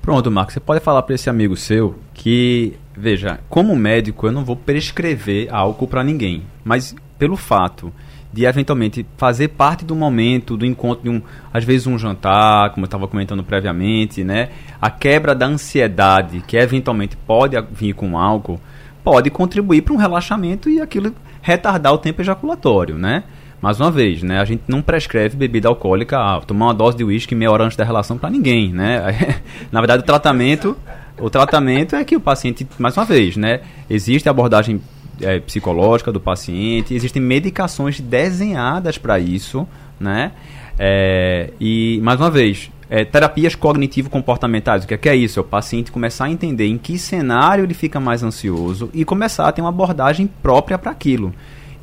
Pronto, 0.01 0.31
Marcos, 0.31 0.55
você 0.55 0.59
pode 0.59 0.79
falar 0.79 1.03
para 1.03 1.13
esse 1.13 1.29
amigo 1.29 1.55
seu 1.55 1.99
que, 2.15 2.73
veja, 2.99 3.39
como 3.49 3.75
médico 3.75 4.27
eu 4.27 4.31
não 4.31 4.43
vou 4.43 4.55
prescrever 4.55 5.47
álcool 5.51 5.87
para 5.87 6.03
ninguém, 6.03 6.43
mas 6.63 6.95
pelo 7.17 7.37
fato 7.37 7.93
de 8.31 8.45
eventualmente 8.45 9.05
fazer 9.17 9.47
parte 9.49 9.83
do 9.83 9.95
momento, 9.95 10.55
do 10.55 10.65
encontro 10.65 11.03
de 11.03 11.09
um, 11.09 11.21
às 11.51 11.63
vezes 11.63 11.87
um 11.87 11.97
jantar, 11.97 12.69
como 12.71 12.85
eu 12.85 12.87
estava 12.87 13.07
comentando 13.07 13.43
previamente, 13.43 14.23
né? 14.23 14.49
A 14.79 14.91
quebra 14.91 15.33
da 15.33 15.47
ansiedade 15.47 16.43
que 16.45 16.55
eventualmente 16.55 17.17
pode 17.17 17.59
vir 17.71 17.93
com 17.93 18.17
álcool, 18.17 18.59
pode 19.03 19.29
contribuir 19.31 19.81
para 19.81 19.93
um 19.93 19.97
relaxamento 19.97 20.69
e 20.69 20.79
aquilo 20.79 21.15
retardar 21.41 21.93
o 21.93 21.97
tempo 21.97 22.21
ejaculatório, 22.21 22.97
né? 22.97 23.23
mais 23.61 23.79
uma 23.79 23.91
vez, 23.91 24.23
né, 24.23 24.39
a 24.39 24.45
gente 24.45 24.63
não 24.67 24.81
prescreve 24.81 25.35
bebida 25.35 25.67
alcoólica, 25.67 26.17
ah, 26.17 26.39
tomar 26.39 26.67
uma 26.67 26.73
dose 26.73 26.95
de 26.95 27.03
uísque 27.03 27.35
meia 27.35 27.51
hora 27.51 27.65
antes 27.65 27.75
da 27.75 27.83
relação 27.83 28.17
para 28.17 28.29
ninguém, 28.29 28.71
né? 28.71 29.41
Na 29.69 29.81
verdade, 29.81 30.01
o 30.01 30.05
tratamento, 30.05 30.77
o 31.19 31.29
tratamento 31.29 31.95
é 31.95 32.03
que 32.03 32.15
o 32.15 32.19
paciente, 32.19 32.67
mais 32.77 32.95
uma 32.97 33.05
vez, 33.05 33.37
né, 33.37 33.61
existe 33.89 34.27
a 34.27 34.31
abordagem 34.31 34.81
é, 35.21 35.39
psicológica 35.39 36.11
do 36.11 36.19
paciente, 36.19 36.93
existem 36.93 37.21
medicações 37.21 37.99
desenhadas 37.99 38.97
para 38.97 39.19
isso, 39.19 39.67
né? 39.99 40.31
É, 40.77 41.51
e 41.59 41.99
mais 42.01 42.19
uma 42.19 42.31
vez, 42.31 42.71
é, 42.89 43.03
terapias 43.03 43.53
cognitivo-comportamentais, 43.53 44.83
o 44.83 44.87
que 44.87 44.93
é, 44.93 44.97
que 44.97 45.09
é 45.09 45.15
isso? 45.15 45.39
É 45.39 45.41
o 45.41 45.45
paciente 45.45 45.91
começar 45.91 46.25
a 46.25 46.29
entender 46.29 46.67
em 46.67 46.77
que 46.77 46.97
cenário 46.97 47.63
ele 47.63 47.73
fica 47.73 47.99
mais 47.99 48.23
ansioso 48.23 48.89
e 48.93 49.03
começar 49.03 49.47
a 49.47 49.51
ter 49.51 49.61
uma 49.61 49.69
abordagem 49.69 50.27
própria 50.41 50.77
para 50.77 50.91
aquilo. 50.91 51.33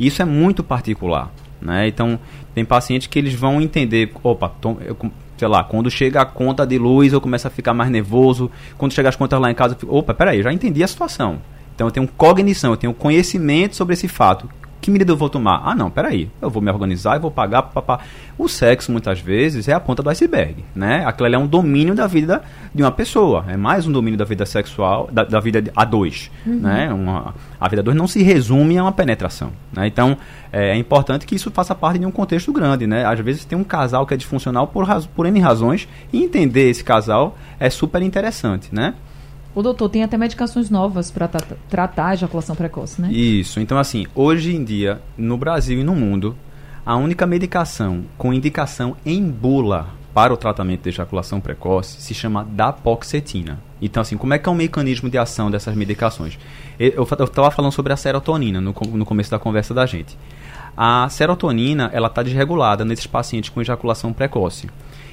Isso 0.01 0.23
é 0.23 0.25
muito 0.25 0.65
particular. 0.65 1.31
Né? 1.61 1.89
Então, 1.89 2.19
tem 2.55 2.65
pacientes 2.65 3.07
que 3.07 3.19
eles 3.19 3.35
vão 3.35 3.61
entender, 3.61 4.11
opa, 4.23 4.53
eu, 4.81 4.97
sei 5.37 5.49
lá, 5.49 5.63
quando 5.65 5.91
chega 5.91 6.23
a 6.23 6.27
conta 6.27 6.67
de 6.67 6.79
luz 6.79 7.13
eu 7.13 7.21
começo 7.21 7.47
a 7.47 7.51
ficar 7.51 7.75
mais 7.75 7.91
nervoso, 7.91 8.51
quando 8.79 8.93
chega 8.93 9.09
as 9.09 9.17
contas 9.17 9.41
lá 9.41 9.51
em 9.51 9.55
casa, 9.55 9.75
eu 9.75 9.79
fico, 9.79 9.95
opa, 9.95 10.15
peraí, 10.15 10.39
eu 10.39 10.45
já 10.45 10.53
entendi 10.53 10.83
a 10.83 10.89
situação. 10.89 11.39
Então 11.75 11.87
eu 11.87 11.91
tenho 11.91 12.09
cognição, 12.09 12.71
eu 12.71 12.77
tenho 12.77 12.95
conhecimento 12.95 13.77
sobre 13.77 13.95
esse 13.95 14.09
fato. 14.09 14.49
Que 14.87 14.91
medida 14.93 15.11
eu 15.11 15.17
vou 15.17 15.29
tomar? 15.29 15.63
Ah, 15.65 15.75
não, 15.75 15.91
peraí. 15.91 16.31
Eu 16.41 16.49
vou 16.49 16.63
me 16.63 16.71
organizar 16.71 17.17
e 17.17 17.19
vou 17.19 17.29
pagar. 17.29 17.61
Papá. 17.63 17.99
O 18.39 18.47
sexo, 18.47 18.93
muitas 18.93 19.19
vezes, 19.19 19.67
é 19.67 19.73
a 19.73 19.81
ponta 19.81 20.01
do 20.01 20.09
iceberg. 20.09 20.65
Né? 20.77 21.05
Aquilo 21.05 21.35
é 21.35 21.37
um 21.37 21.49
domínio 21.49 21.93
da 21.93 22.07
vida 22.07 22.41
de 22.73 22.85
uma 22.85 22.93
pessoa. 22.93 23.45
É 23.49 23.57
mais 23.57 23.85
um 23.85 23.91
domínio 23.91 24.17
da 24.17 24.25
vida 24.25 24.47
sexual, 24.47 25.09
da, 25.11 25.25
da 25.25 25.41
vida 25.41 25.73
a 25.75 25.85
dois. 25.85 26.31
Uhum. 26.47 26.61
Né? 26.61 26.93
Uma, 26.93 27.35
a 27.61 27.69
vida 27.69 27.83
a 27.83 27.85
dois 27.85 27.97
não 27.97 28.07
se 28.07 28.23
resume 28.23 28.79
a 28.79 28.85
uma 28.85 28.93
penetração. 28.93 29.51
Né? 29.73 29.89
Então, 29.89 30.17
é, 30.53 30.69
é, 30.69 30.77
importante 30.77 31.27
que 31.27 31.35
isso 31.35 31.51
faça 31.51 31.75
parte 31.75 31.99
de 31.99 32.07
um 32.07 32.13
contexto 32.13 32.53
grande. 32.53 32.87
Né? 32.87 33.05
Às 33.05 33.19
vezes 33.19 33.45
tem 33.45 33.59
um 33.59 33.65
casal 33.65 34.07
que 34.07 34.15
é 34.15 34.17
disfuncional 34.17 34.69
por, 34.69 34.87
por 35.17 35.27
N 35.27 35.41
razões 35.41 35.89
e 36.13 36.23
entender 36.23 36.71
esse 36.71 36.85
casal 36.85 37.37
é 37.59 37.69
super 37.69 38.03
interessante. 38.03 38.73
Né? 38.73 38.95
O 39.57 39.63
doutor 39.63 39.89
tem 39.89 40.03
até 40.03 40.19
medicações 40.19 40.69
novas 40.69 41.11
para 41.11 41.27
tratar 41.71 42.09
a 42.09 42.13
ejaculação 42.13 42.55
precoce, 42.55 43.01
né? 43.01 43.11
Isso. 43.11 43.59
Então, 43.59 43.79
assim, 43.79 44.05
hoje 44.15 44.55
em 44.55 44.63
dia, 44.63 45.01
no 45.17 45.39
Brasil 45.39 45.81
e 45.81 45.83
no 45.83 45.95
mundo, 45.95 46.37
a 46.85 46.95
única 46.95 47.27
medicação 47.27 48.05
com 48.19 48.35
indicação 48.35 48.99
em 49.05 49.25
bula 49.25 49.89
para 50.13 50.31
o 50.31 50.37
tratamento 50.37 50.83
de 50.83 50.91
ejaculação 50.91 51.41
precoce 51.41 52.03
se 52.03 52.13
chama 52.13 52.45
dapoxetina. 52.45 53.59
Então, 53.81 54.03
assim, 54.03 54.19
como 54.19 54.35
é 54.35 54.39
que 54.39 54.47
é 54.47 54.53
o 54.53 54.55
mecanismo 54.55 55.09
de 55.09 55.17
ação 55.17 55.51
dessas 55.51 55.75
medicações? 55.75 56.39
Eu 56.79 57.05
estava 57.05 57.51
falando 57.51 57.73
sobre 57.73 57.95
a 57.95 57.97
serotonina 57.97 58.61
no, 58.61 58.75
no 58.93 59.07
começo 59.07 59.31
da 59.31 59.39
conversa 59.39 59.73
da 59.73 59.87
gente. 59.87 60.19
A 60.77 61.09
serotonina, 61.09 61.89
ela 61.95 62.09
está 62.09 62.23
desregulada 62.23 62.85
nesses 62.85 63.07
pacientes 63.07 63.49
com 63.49 63.63
ejaculação 63.63 64.13
precoce. 64.13 64.69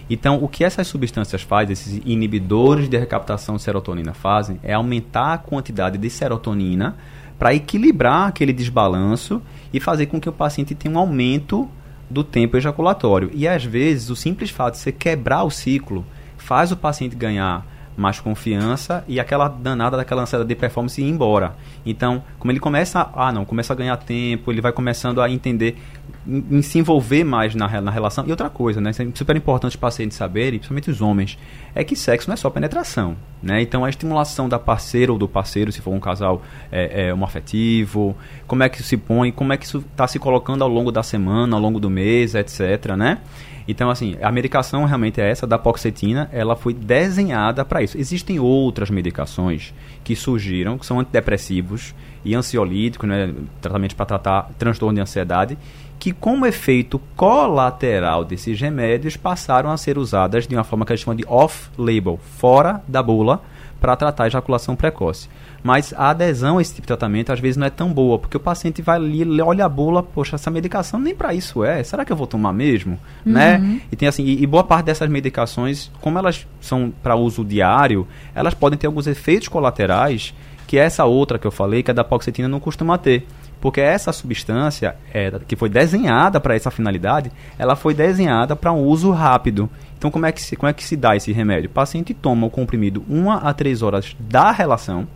Então, 0.09 0.43
o 0.43 0.47
que 0.47 0.63
essas 0.63 0.87
substâncias 0.87 1.41
fazem, 1.41 1.73
esses 1.73 2.01
inibidores 2.05 2.89
de 2.89 2.97
recaptação 2.97 3.55
de 3.55 3.61
serotonina 3.61 4.13
fazem, 4.13 4.59
é 4.63 4.73
aumentar 4.73 5.33
a 5.33 5.37
quantidade 5.37 5.97
de 5.97 6.09
serotonina 6.09 6.95
para 7.39 7.53
equilibrar 7.53 8.27
aquele 8.27 8.53
desbalanço 8.53 9.41
e 9.73 9.79
fazer 9.79 10.05
com 10.07 10.19
que 10.19 10.29
o 10.29 10.33
paciente 10.33 10.75
tenha 10.75 10.93
um 10.93 10.99
aumento 10.99 11.69
do 12.09 12.23
tempo 12.23 12.57
ejaculatório. 12.57 13.31
E 13.33 13.47
às 13.47 13.63
vezes, 13.63 14.09
o 14.09 14.15
simples 14.15 14.49
fato 14.49 14.73
de 14.73 14.79
você 14.79 14.91
quebrar 14.91 15.43
o 15.43 15.49
ciclo 15.49 16.05
faz 16.37 16.71
o 16.71 16.77
paciente 16.77 17.15
ganhar 17.15 17.65
mais 17.95 18.19
confiança 18.19 19.03
e 19.07 19.19
aquela 19.19 19.47
danada 19.47 19.97
daquela 19.97 20.23
ansiedade 20.23 20.47
de 20.47 20.55
performance 20.55 21.01
ir 21.01 21.07
embora. 21.07 21.55
Então, 21.85 22.23
como 22.39 22.51
ele 22.51 22.59
começa 22.59 22.99
a, 22.99 23.27
ah, 23.27 23.31
não, 23.31 23.45
começa 23.45 23.73
a 23.73 23.75
ganhar 23.75 23.97
tempo, 23.97 24.51
ele 24.51 24.61
vai 24.61 24.71
começando 24.71 25.21
a 25.21 25.29
entender, 25.29 25.77
em, 26.25 26.57
em 26.57 26.61
se 26.61 26.79
envolver 26.79 27.23
mais 27.23 27.55
na, 27.55 27.81
na 27.81 27.91
relação. 27.91 28.25
E 28.27 28.31
outra 28.31 28.49
coisa, 28.49 28.81
né, 28.81 28.91
é 28.91 29.07
super 29.13 29.35
importante 29.35 29.71
os 29.71 29.75
pacientes 29.75 30.17
saberem, 30.17 30.59
principalmente 30.59 30.89
os 30.89 31.01
homens, 31.01 31.37
é 31.75 31.83
que 31.83 31.95
sexo 31.95 32.29
não 32.29 32.33
é 32.33 32.37
só 32.37 32.49
penetração, 32.49 33.15
né? 33.41 33.61
Então, 33.61 33.83
a 33.83 33.89
estimulação 33.89 34.47
da 34.47 34.59
parceira 34.59 35.11
ou 35.11 35.17
do 35.17 35.27
parceiro, 35.27 35.71
se 35.71 35.81
for 35.81 35.91
um 35.91 35.99
casal 35.99 36.41
é, 36.71 37.09
é, 37.09 37.23
afetivo, 37.23 38.15
como 38.45 38.63
é 38.63 38.69
que 38.69 38.79
isso 38.79 38.87
se 38.87 38.97
põe, 38.97 39.31
como 39.31 39.53
é 39.53 39.57
que 39.57 39.65
isso 39.65 39.83
está 39.91 40.07
se 40.07 40.19
colocando 40.19 40.63
ao 40.63 40.69
longo 40.69 40.91
da 40.91 41.01
semana, 41.01 41.55
ao 41.55 41.61
longo 41.61 41.79
do 41.79 41.89
mês, 41.89 42.35
etc, 42.35 42.95
né? 42.95 43.19
Então, 43.67 43.89
assim, 43.89 44.17
a 44.21 44.31
medicação 44.31 44.85
realmente 44.85 45.21
é 45.21 45.29
essa, 45.29 45.47
da 45.47 45.57
poxetina, 45.57 46.29
ela 46.31 46.55
foi 46.55 46.73
desenhada 46.73 47.63
para 47.63 47.81
isso. 47.81 47.97
Existem 47.97 48.39
outras 48.39 48.89
medicações 48.89 49.73
que 50.03 50.15
surgiram, 50.15 50.77
que 50.77 50.85
são 50.85 50.99
antidepressivos 50.99 51.95
e 52.25 52.35
ansiolíticos, 52.35 53.07
né, 53.07 53.33
tratamento 53.61 53.95
para 53.95 54.05
tratar 54.05 54.49
transtorno 54.57 54.95
de 54.95 55.01
ansiedade, 55.01 55.57
que 55.97 56.11
como 56.11 56.45
efeito 56.45 56.99
colateral 57.15 58.25
desses 58.25 58.59
remédios 58.59 59.15
passaram 59.15 59.71
a 59.71 59.77
ser 59.77 59.97
usadas 59.97 60.45
de 60.45 60.55
uma 60.55 60.63
forma 60.63 60.85
que 60.85 60.91
a 60.91 60.95
gente 60.95 61.05
chama 61.05 61.15
de 61.15 61.25
off-label, 61.25 62.19
fora 62.37 62.81
da 62.87 63.01
bula, 63.01 63.41
para 63.83 63.97
tratar 63.97 64.23
a 64.23 64.27
ejaculação 64.27 64.77
precoce. 64.77 65.27
Mas 65.61 65.93
a 65.97 66.11
adesão 66.11 66.57
a 66.57 66.61
esse 66.61 66.73
tipo 66.73 66.83
de 66.83 66.87
tratamento 66.87 67.33
às 67.33 67.39
vezes 67.41 67.57
não 67.57 67.67
é 67.67 67.69
tão 67.69 67.91
boa, 67.91 68.17
porque 68.17 68.37
o 68.37 68.39
paciente 68.39 68.81
vai 68.81 68.95
ali, 68.95 69.41
olha 69.41 69.65
a 69.65 69.67
bula, 69.67 70.01
poxa, 70.01 70.37
essa 70.37 70.49
medicação 70.49 70.97
nem 71.01 71.13
para 71.13 71.33
isso 71.33 71.65
é. 71.65 71.83
Será 71.83 72.05
que 72.05 72.11
eu 72.13 72.15
vou 72.15 72.25
tomar 72.25 72.53
mesmo? 72.53 72.97
Né? 73.25 73.57
Uhum. 73.57 73.61
Né? 73.61 73.81
E 73.91 73.95
tem 73.97 74.07
assim, 74.07 74.23
e, 74.23 74.41
e, 74.41 74.47
boa 74.47 74.63
parte 74.63 74.85
dessas 74.85 75.09
medicações, 75.09 75.91
como 75.99 76.17
elas 76.17 76.47
são 76.61 76.93
para 77.03 77.17
uso 77.17 77.43
diário, 77.43 78.07
elas 78.33 78.53
podem 78.53 78.79
ter 78.79 78.87
alguns 78.87 79.05
efeitos 79.05 79.49
colaterais 79.49 80.33
que 80.65 80.77
essa 80.77 81.03
outra 81.03 81.37
que 81.37 81.45
eu 81.45 81.51
falei, 81.51 81.83
que 81.83 81.91
a 81.91 81.93
da 81.93 82.05
poxetina 82.05 82.47
não 82.47 82.61
costuma 82.61 82.97
ter. 82.97 83.27
Porque 83.63 83.79
essa 83.79 84.11
substância, 84.11 84.93
é, 85.13 85.31
que 85.47 85.55
foi 85.55 85.69
desenhada 85.69 86.37
para 86.37 86.53
essa 86.53 86.69
finalidade, 86.69 87.31
ela 87.57 87.77
foi 87.77 87.93
desenhada 87.93 88.57
para 88.57 88.73
um 88.73 88.83
uso 88.83 89.09
rápido. 89.11 89.69
Então, 89.97 90.11
como 90.11 90.25
é, 90.25 90.33
que 90.33 90.41
se, 90.41 90.57
como 90.57 90.69
é 90.69 90.73
que 90.73 90.83
se 90.83 90.97
dá 90.97 91.15
esse 91.15 91.31
remédio? 91.31 91.69
O 91.69 91.73
paciente 91.73 92.13
toma 92.13 92.45
o 92.45 92.49
comprimido 92.49 93.05
uma 93.07 93.37
a 93.37 93.53
três 93.53 93.81
horas 93.81 94.17
da 94.19 94.51
relação, 94.51 95.07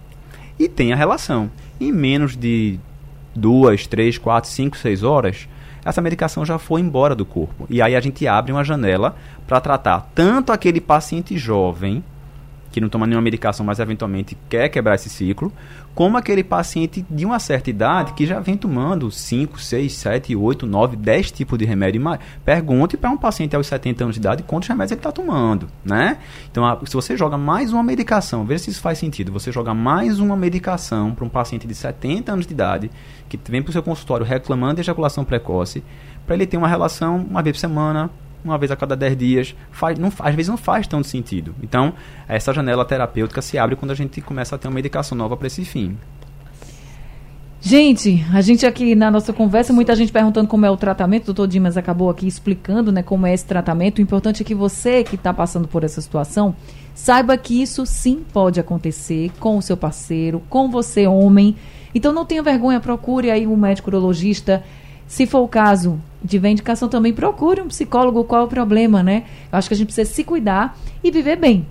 e 0.58 0.70
tem 0.70 0.94
a 0.94 0.96
relação. 0.96 1.52
Em 1.78 1.92
menos 1.92 2.38
de 2.38 2.80
duas, 3.36 3.86
três, 3.86 4.18
quatro, 4.18 4.50
cinco, 4.50 4.78
seis 4.78 5.04
horas, 5.04 5.50
essa 5.84 6.02
medicação 6.02 6.46
já 6.46 6.58
foi 6.58 6.80
embora 6.80 7.14
do 7.14 7.26
corpo. 7.26 7.68
E 7.70 7.82
aí 7.82 7.98
a 7.98 8.00
gente 8.00 8.26
abre 8.30 8.54
uma 8.54 8.64
janela 8.64 9.18
para 9.46 9.60
tratar 9.60 10.10
tanto 10.16 10.54
aquele 10.54 10.80
paciente 10.80 11.38
jovem 11.38 12.02
que 12.78 12.82
não 12.82 12.90
toma 12.90 13.08
nenhuma 13.08 13.24
medicação, 13.24 13.66
mas 13.66 13.80
eventualmente 13.80 14.38
quer 14.48 14.70
quebrar 14.70 14.94
esse 14.94 15.10
ciclo, 15.10 15.52
como 15.96 16.16
aquele 16.16 16.44
paciente 16.44 17.04
de 17.10 17.26
uma 17.26 17.40
certa 17.40 17.72
idade 17.72 18.13
que 18.13 18.24
já 18.24 18.40
vem 18.40 18.56
tomando 18.56 19.10
5, 19.10 19.60
6, 19.60 19.92
7, 19.94 20.36
8, 20.36 20.68
9, 20.68 20.96
10 20.96 21.32
tipos 21.32 21.58
de 21.58 21.66
remédio. 21.66 22.00
Pergunte 22.46 22.96
para 22.96 23.10
um 23.10 23.18
paciente 23.18 23.56
aos 23.56 23.66
70 23.66 24.04
anos 24.04 24.16
de 24.16 24.20
idade 24.20 24.44
quantos 24.44 24.70
remédios 24.70 24.92
ele 24.92 25.00
está 25.00 25.12
tomando, 25.12 25.68
né? 25.84 26.20
Então, 26.52 26.80
se 26.86 26.94
você 26.94 27.18
joga 27.18 27.36
mais 27.36 27.74
uma 27.74 27.82
medicação, 27.82 28.46
veja 28.46 28.66
se 28.66 28.70
isso 28.70 28.82
faz 28.82 29.00
sentido, 29.00 29.32
você 29.32 29.52
joga 29.52 29.74
mais 29.74 30.20
uma 30.20 30.38
medicação 30.38 31.16
para 31.16 31.26
um 31.26 31.30
paciente 31.30 31.66
de 31.66 31.74
70 31.74 32.32
anos 32.32 32.46
de 32.46 32.54
idade 32.54 32.92
que 33.28 33.40
vem 33.50 33.63
para 33.63 33.72
o 33.72 33.74
seu 33.74 33.82
consultório 33.82 34.24
reclamando 34.24 34.76
de 34.76 34.82
ejaculação 34.82 35.26
precoce, 35.26 35.84
para 36.28 36.36
ele 36.36 36.46
ter 36.46 36.58
uma 36.58 36.68
relação 36.68 37.26
uma 37.28 37.42
vez 37.42 37.56
por 37.56 37.62
semana, 37.62 38.12
uma 38.50 38.58
vez 38.58 38.72
a 38.72 38.76
cada 38.76 38.96
10 38.96 39.18
dias, 39.18 39.56
faz, 39.72 39.98
não, 39.98 40.12
às 40.20 40.36
vezes 40.36 40.50
não 40.50 40.58
faz 40.58 40.88
tanto 40.88 41.08
sentido. 41.08 41.56
Então, 41.62 41.94
essa 42.28 42.54
janela 42.54 42.86
terapêutica 42.86 43.42
se 43.42 43.58
abre 43.58 43.76
quando 43.76 43.92
a 43.92 43.96
gente 43.96 44.22
começa 44.22 44.56
a 44.56 44.58
ter 44.58 44.68
uma 44.68 44.76
medicação 44.76 45.18
nova 45.18 45.36
para 45.36 45.48
esse 45.48 45.64
fim. 45.66 45.98
Gente, 47.60 48.24
a 48.32 48.40
gente 48.40 48.66
aqui 48.66 48.96
na 48.96 49.10
nossa 49.10 49.34
conversa, 49.34 49.74
muita 49.74 49.96
gente 49.96 50.12
perguntando 50.12 50.48
como 50.48 50.66
é 50.66 50.72
o 50.72 50.78
tratamento, 50.78 51.24
o 51.24 51.26
doutor 51.34 51.48
Dimas 51.48 51.76
acabou 51.76 52.10
aqui 52.10 52.28
explicando 52.28 52.92
né, 52.92 53.02
como 53.02 53.26
é 53.26 53.34
esse 53.34 53.46
tratamento. 53.46 53.98
O 53.98 54.02
importante 54.02 54.42
é 54.42 54.46
que 54.46 54.54
você 54.54 55.04
que 55.04 55.16
está 55.16 55.34
passando 55.34 55.68
por 55.68 55.84
essa 55.84 56.00
situação 56.00 56.56
saiba 56.94 57.36
que 57.38 57.62
isso 57.62 57.86
sim 57.86 58.24
pode 58.32 58.60
acontecer 58.60 59.32
com 59.40 59.58
o 59.58 59.62
seu 59.62 59.76
parceiro, 59.76 60.42
com 60.50 60.70
você, 60.70 61.08
homem. 61.08 61.56
Então 61.94 62.14
não 62.14 62.26
tenha 62.26 62.44
vergonha, 62.44 62.80
procure 62.80 63.32
aí 63.32 63.48
um 63.48 63.58
médico 63.58 63.90
urologista. 63.90 64.64
Se 65.08 65.26
for 65.26 65.39
o 65.39 65.48
caso, 65.48 66.00
tiver 66.28 66.50
indicação 66.50 66.89
também, 66.89 67.13
procure 67.13 67.62
um 67.62 67.67
psicólogo, 67.67 68.24
qual 68.26 68.41
é 68.41 68.46
o 68.46 68.48
problema, 68.48 69.02
né? 69.02 69.24
Eu 69.52 69.58
acho 69.58 69.67
que 69.70 69.74
a 69.74 69.78
gente 69.78 69.88
precisa 69.88 70.12
se 70.12 70.24
cuidar 70.24 70.78
e 71.04 71.10
viver 71.10 71.38
bem. 71.38 71.65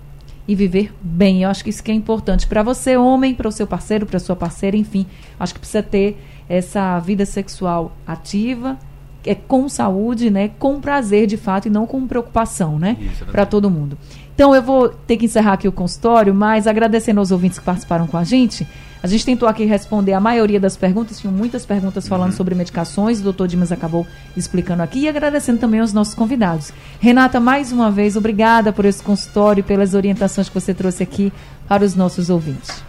E 0.47 0.55
viver 0.55 0.93
bem. 1.01 1.43
Eu 1.43 1.49
acho 1.49 1.63
que 1.63 1.69
isso 1.69 1.83
que 1.83 1.91
é 1.91 1.93
importante 1.93 2.47
para 2.47 2.63
você, 2.63 2.97
homem, 2.97 3.35
para 3.35 3.47
o 3.47 3.51
seu 3.51 3.67
parceiro, 3.67 4.05
para 4.05 4.17
sua 4.19 4.35
parceira, 4.35 4.75
enfim. 4.75 5.05
Acho 5.39 5.53
que 5.53 5.59
precisa 5.59 5.83
ter 5.83 6.17
essa 6.49 6.97
vida 6.99 7.25
sexual 7.25 7.95
ativa, 8.07 8.77
é 9.25 9.35
com 9.35 9.67
saúde, 9.67 10.29
né? 10.29 10.51
Com 10.57 10.79
prazer 10.79 11.27
de 11.27 11.37
fato 11.37 11.67
e 11.67 11.69
não 11.69 11.85
com 11.85 12.07
preocupação, 12.07 12.79
né? 12.79 12.97
Para 13.31 13.45
todo 13.45 13.69
mundo. 13.69 13.97
Então 14.33 14.55
eu 14.55 14.63
vou 14.63 14.89
ter 14.89 15.17
que 15.17 15.25
encerrar 15.25 15.53
aqui 15.53 15.67
o 15.67 15.71
consultório, 15.71 16.33
mas 16.33 16.65
agradecendo 16.65 17.19
aos 17.19 17.31
ouvintes 17.31 17.59
que 17.59 17.65
participaram 17.65 18.07
com 18.07 18.17
a 18.17 18.23
gente. 18.23 18.65
A 19.01 19.07
gente 19.07 19.25
tentou 19.25 19.47
aqui 19.47 19.65
responder 19.65 20.13
a 20.13 20.19
maioria 20.19 20.59
das 20.59 20.75
perguntas, 20.75 21.19
tinham 21.19 21.33
muitas 21.33 21.65
perguntas 21.65 22.07
falando 22.07 22.31
uhum. 22.31 22.37
sobre 22.37 22.55
medicações, 22.55 23.19
o 23.19 23.23
doutor 23.23 23.47
Dimas 23.47 23.71
acabou 23.71 24.05
explicando 24.35 24.81
aqui 24.81 24.99
e 25.01 25.09
agradecendo 25.09 25.59
também 25.59 25.79
aos 25.79 25.93
nossos 25.93 26.13
convidados. 26.13 26.71
Renata, 26.99 27.39
mais 27.39 27.71
uma 27.71 27.91
vez, 27.91 28.15
obrigada 28.15 28.73
por 28.73 28.85
esse 28.85 29.03
consultório 29.03 29.61
e 29.61 29.63
pelas 29.63 29.93
orientações 29.93 30.49
que 30.49 30.55
você 30.55 30.73
trouxe 30.73 31.03
aqui 31.03 31.31
para 31.67 31.83
os 31.83 31.95
nossos 31.95 32.29
ouvintes. 32.29 32.87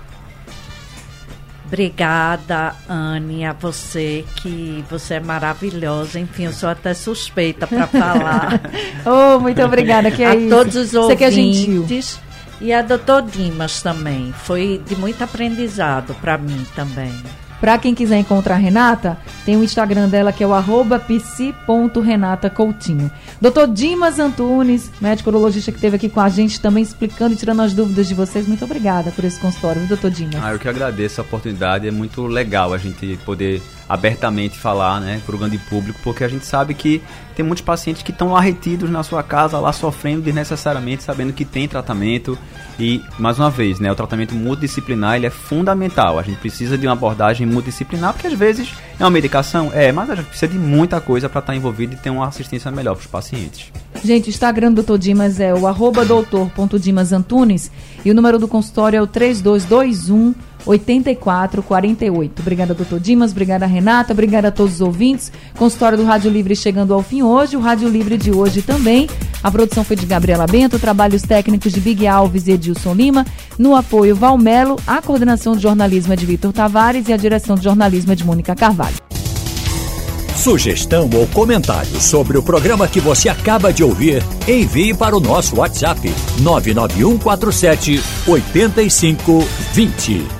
Obrigada, 1.68 2.74
Anne, 2.88 3.44
a 3.44 3.52
você, 3.52 4.24
que 4.36 4.82
você 4.90 5.14
é 5.14 5.20
maravilhosa. 5.20 6.18
Enfim, 6.18 6.44
eu 6.44 6.52
sou 6.52 6.70
até 6.70 6.94
suspeita 6.94 7.66
para 7.66 7.86
falar. 7.86 8.58
oh, 9.04 9.38
muito 9.38 9.62
obrigada, 9.62 10.10
que 10.10 10.22
é 10.22 10.28
a 10.28 10.34
isso. 10.34 10.48
todos 10.48 10.74
os 10.74 10.92
você 10.92 10.96
ouvintes. 10.96 11.18
Que 11.18 11.24
é 11.24 11.30
gentil. 11.30 11.86
E 12.60 12.72
a 12.72 12.82
doutor 12.82 13.22
Dimas 13.22 13.80
também. 13.82 14.32
Foi 14.32 14.82
de 14.86 14.96
muito 14.96 15.22
aprendizado 15.22 16.12
para 16.14 16.36
mim 16.36 16.66
também. 16.74 17.12
Para 17.60 17.76
quem 17.76 17.94
quiser 17.94 18.18
encontrar 18.18 18.54
a 18.54 18.58
Renata, 18.58 19.18
tem 19.44 19.56
o 19.56 19.64
Instagram 19.64 20.08
dela 20.08 20.32
que 20.32 20.44
é 20.44 20.46
o 20.46 20.54
arroba 20.54 21.00
psi.renatacoutinho. 21.00 23.10
Doutor 23.40 23.66
Dimas 23.66 24.20
Antunes, 24.20 24.92
médico 25.00 25.30
urologista 25.30 25.72
que 25.72 25.78
esteve 25.78 25.96
aqui 25.96 26.08
com 26.08 26.20
a 26.20 26.28
gente 26.28 26.60
também 26.60 26.84
explicando 26.84 27.34
e 27.34 27.36
tirando 27.36 27.62
as 27.62 27.74
dúvidas 27.74 28.06
de 28.06 28.14
vocês. 28.14 28.46
Muito 28.46 28.64
obrigada 28.64 29.10
por 29.10 29.24
esse 29.24 29.40
consultório, 29.40 29.84
doutor 29.88 30.10
Dimas. 30.10 30.40
Ah, 30.42 30.52
eu 30.52 30.58
que 30.58 30.68
agradeço 30.68 31.20
a 31.20 31.24
oportunidade. 31.24 31.88
É 31.88 31.90
muito 31.90 32.26
legal 32.26 32.72
a 32.72 32.78
gente 32.78 33.18
poder 33.24 33.60
abertamente 33.88 34.58
falar, 34.58 35.00
né, 35.00 35.20
para 35.24 35.34
o 35.34 35.38
grande 35.38 35.58
público, 35.58 35.98
porque 36.02 36.22
a 36.22 36.28
gente 36.28 36.44
sabe 36.44 36.74
que 36.74 37.02
tem 37.34 37.44
muitos 37.44 37.64
pacientes 37.64 38.02
que 38.02 38.10
estão 38.10 38.32
lá 38.32 38.40
retidos 38.40 38.90
na 38.90 39.02
sua 39.02 39.22
casa, 39.22 39.58
lá 39.58 39.72
sofrendo 39.72 40.22
desnecessariamente, 40.22 41.04
sabendo 41.04 41.32
que 41.32 41.44
tem 41.44 41.66
tratamento 41.68 42.36
e, 42.78 43.00
mais 43.18 43.38
uma 43.38 43.50
vez, 43.50 43.80
né, 43.80 43.90
o 43.90 43.94
tratamento 43.94 44.34
multidisciplinar 44.34 45.16
ele 45.16 45.26
é 45.26 45.30
fundamental. 45.30 46.18
A 46.18 46.22
gente 46.22 46.38
precisa 46.38 46.76
de 46.76 46.86
uma 46.86 46.92
abordagem 46.92 47.46
multidisciplinar, 47.46 48.12
porque 48.12 48.26
às 48.26 48.34
vezes 48.34 48.72
é 48.98 49.04
uma 49.04 49.10
medicação, 49.10 49.70
é, 49.72 49.90
mas 49.90 50.10
a 50.10 50.14
gente 50.16 50.26
precisa 50.26 50.50
de 50.50 50.58
muita 50.58 51.00
coisa 51.00 51.28
para 51.28 51.40
estar 51.40 51.56
envolvido 51.56 51.94
e 51.94 51.96
ter 51.96 52.10
uma 52.10 52.26
assistência 52.26 52.70
melhor 52.70 52.94
para 52.94 53.02
os 53.02 53.06
pacientes. 53.06 53.72
Gente, 54.04 54.28
o 54.28 54.30
Instagram 54.30 54.72
do 54.72 54.82
Dr. 54.82 54.98
Dimas 54.98 55.40
é 55.40 55.52
o 55.54 55.60
doutor.dimasantunes 56.04 57.70
e 58.04 58.10
o 58.10 58.14
número 58.14 58.38
do 58.38 58.46
consultório 58.46 58.98
é 58.98 59.02
o 59.02 59.06
3221 59.06 60.34
8448. 60.66 62.40
Obrigada, 62.40 62.74
doutor 62.74 63.00
Dimas. 63.00 63.30
Obrigada, 63.30 63.66
Renata. 63.66 64.12
Obrigada 64.12 64.48
a 64.48 64.50
todos 64.50 64.74
os 64.74 64.80
ouvintes. 64.80 65.32
Consultório 65.56 65.98
do 65.98 66.04
Rádio 66.04 66.30
Livre 66.30 66.54
chegando 66.54 66.94
ao 66.94 67.02
fim 67.02 67.22
hoje. 67.22 67.56
O 67.56 67.60
Rádio 67.60 67.88
Livre 67.88 68.16
de 68.16 68.30
hoje 68.30 68.62
também. 68.62 69.08
A 69.42 69.50
produção 69.50 69.84
foi 69.84 69.96
de 69.96 70.06
Gabriela 70.06 70.46
Bento, 70.46 70.78
trabalhos 70.78 71.22
técnicos 71.22 71.72
de 71.72 71.80
Big 71.80 72.06
Alves 72.06 72.46
e 72.46 72.52
Edilson 72.52 72.94
Lima. 72.94 73.26
No 73.58 73.74
apoio, 73.74 74.14
Valmelo. 74.14 74.76
A 74.86 75.00
coordenação 75.00 75.56
de 75.56 75.62
jornalismo 75.62 76.12
é 76.12 76.16
de 76.16 76.26
Vitor 76.26 76.52
Tavares 76.52 77.08
e 77.08 77.12
a 77.12 77.16
direção 77.16 77.56
de 77.56 77.64
jornalismo 77.64 78.12
é 78.12 78.14
de 78.14 78.24
Mônica 78.24 78.54
Carvalho. 78.54 78.96
Sugestão 80.38 81.10
ou 81.14 81.26
comentário 81.26 82.00
sobre 82.00 82.38
o 82.38 82.42
programa 82.42 82.86
que 82.86 83.00
você 83.00 83.28
acaba 83.28 83.72
de 83.72 83.82
ouvir, 83.82 84.22
envie 84.46 84.94
para 84.94 85.16
o 85.16 85.20
nosso 85.20 85.56
WhatsApp 85.56 86.00
99147 86.40 88.00
8520. 88.26 90.37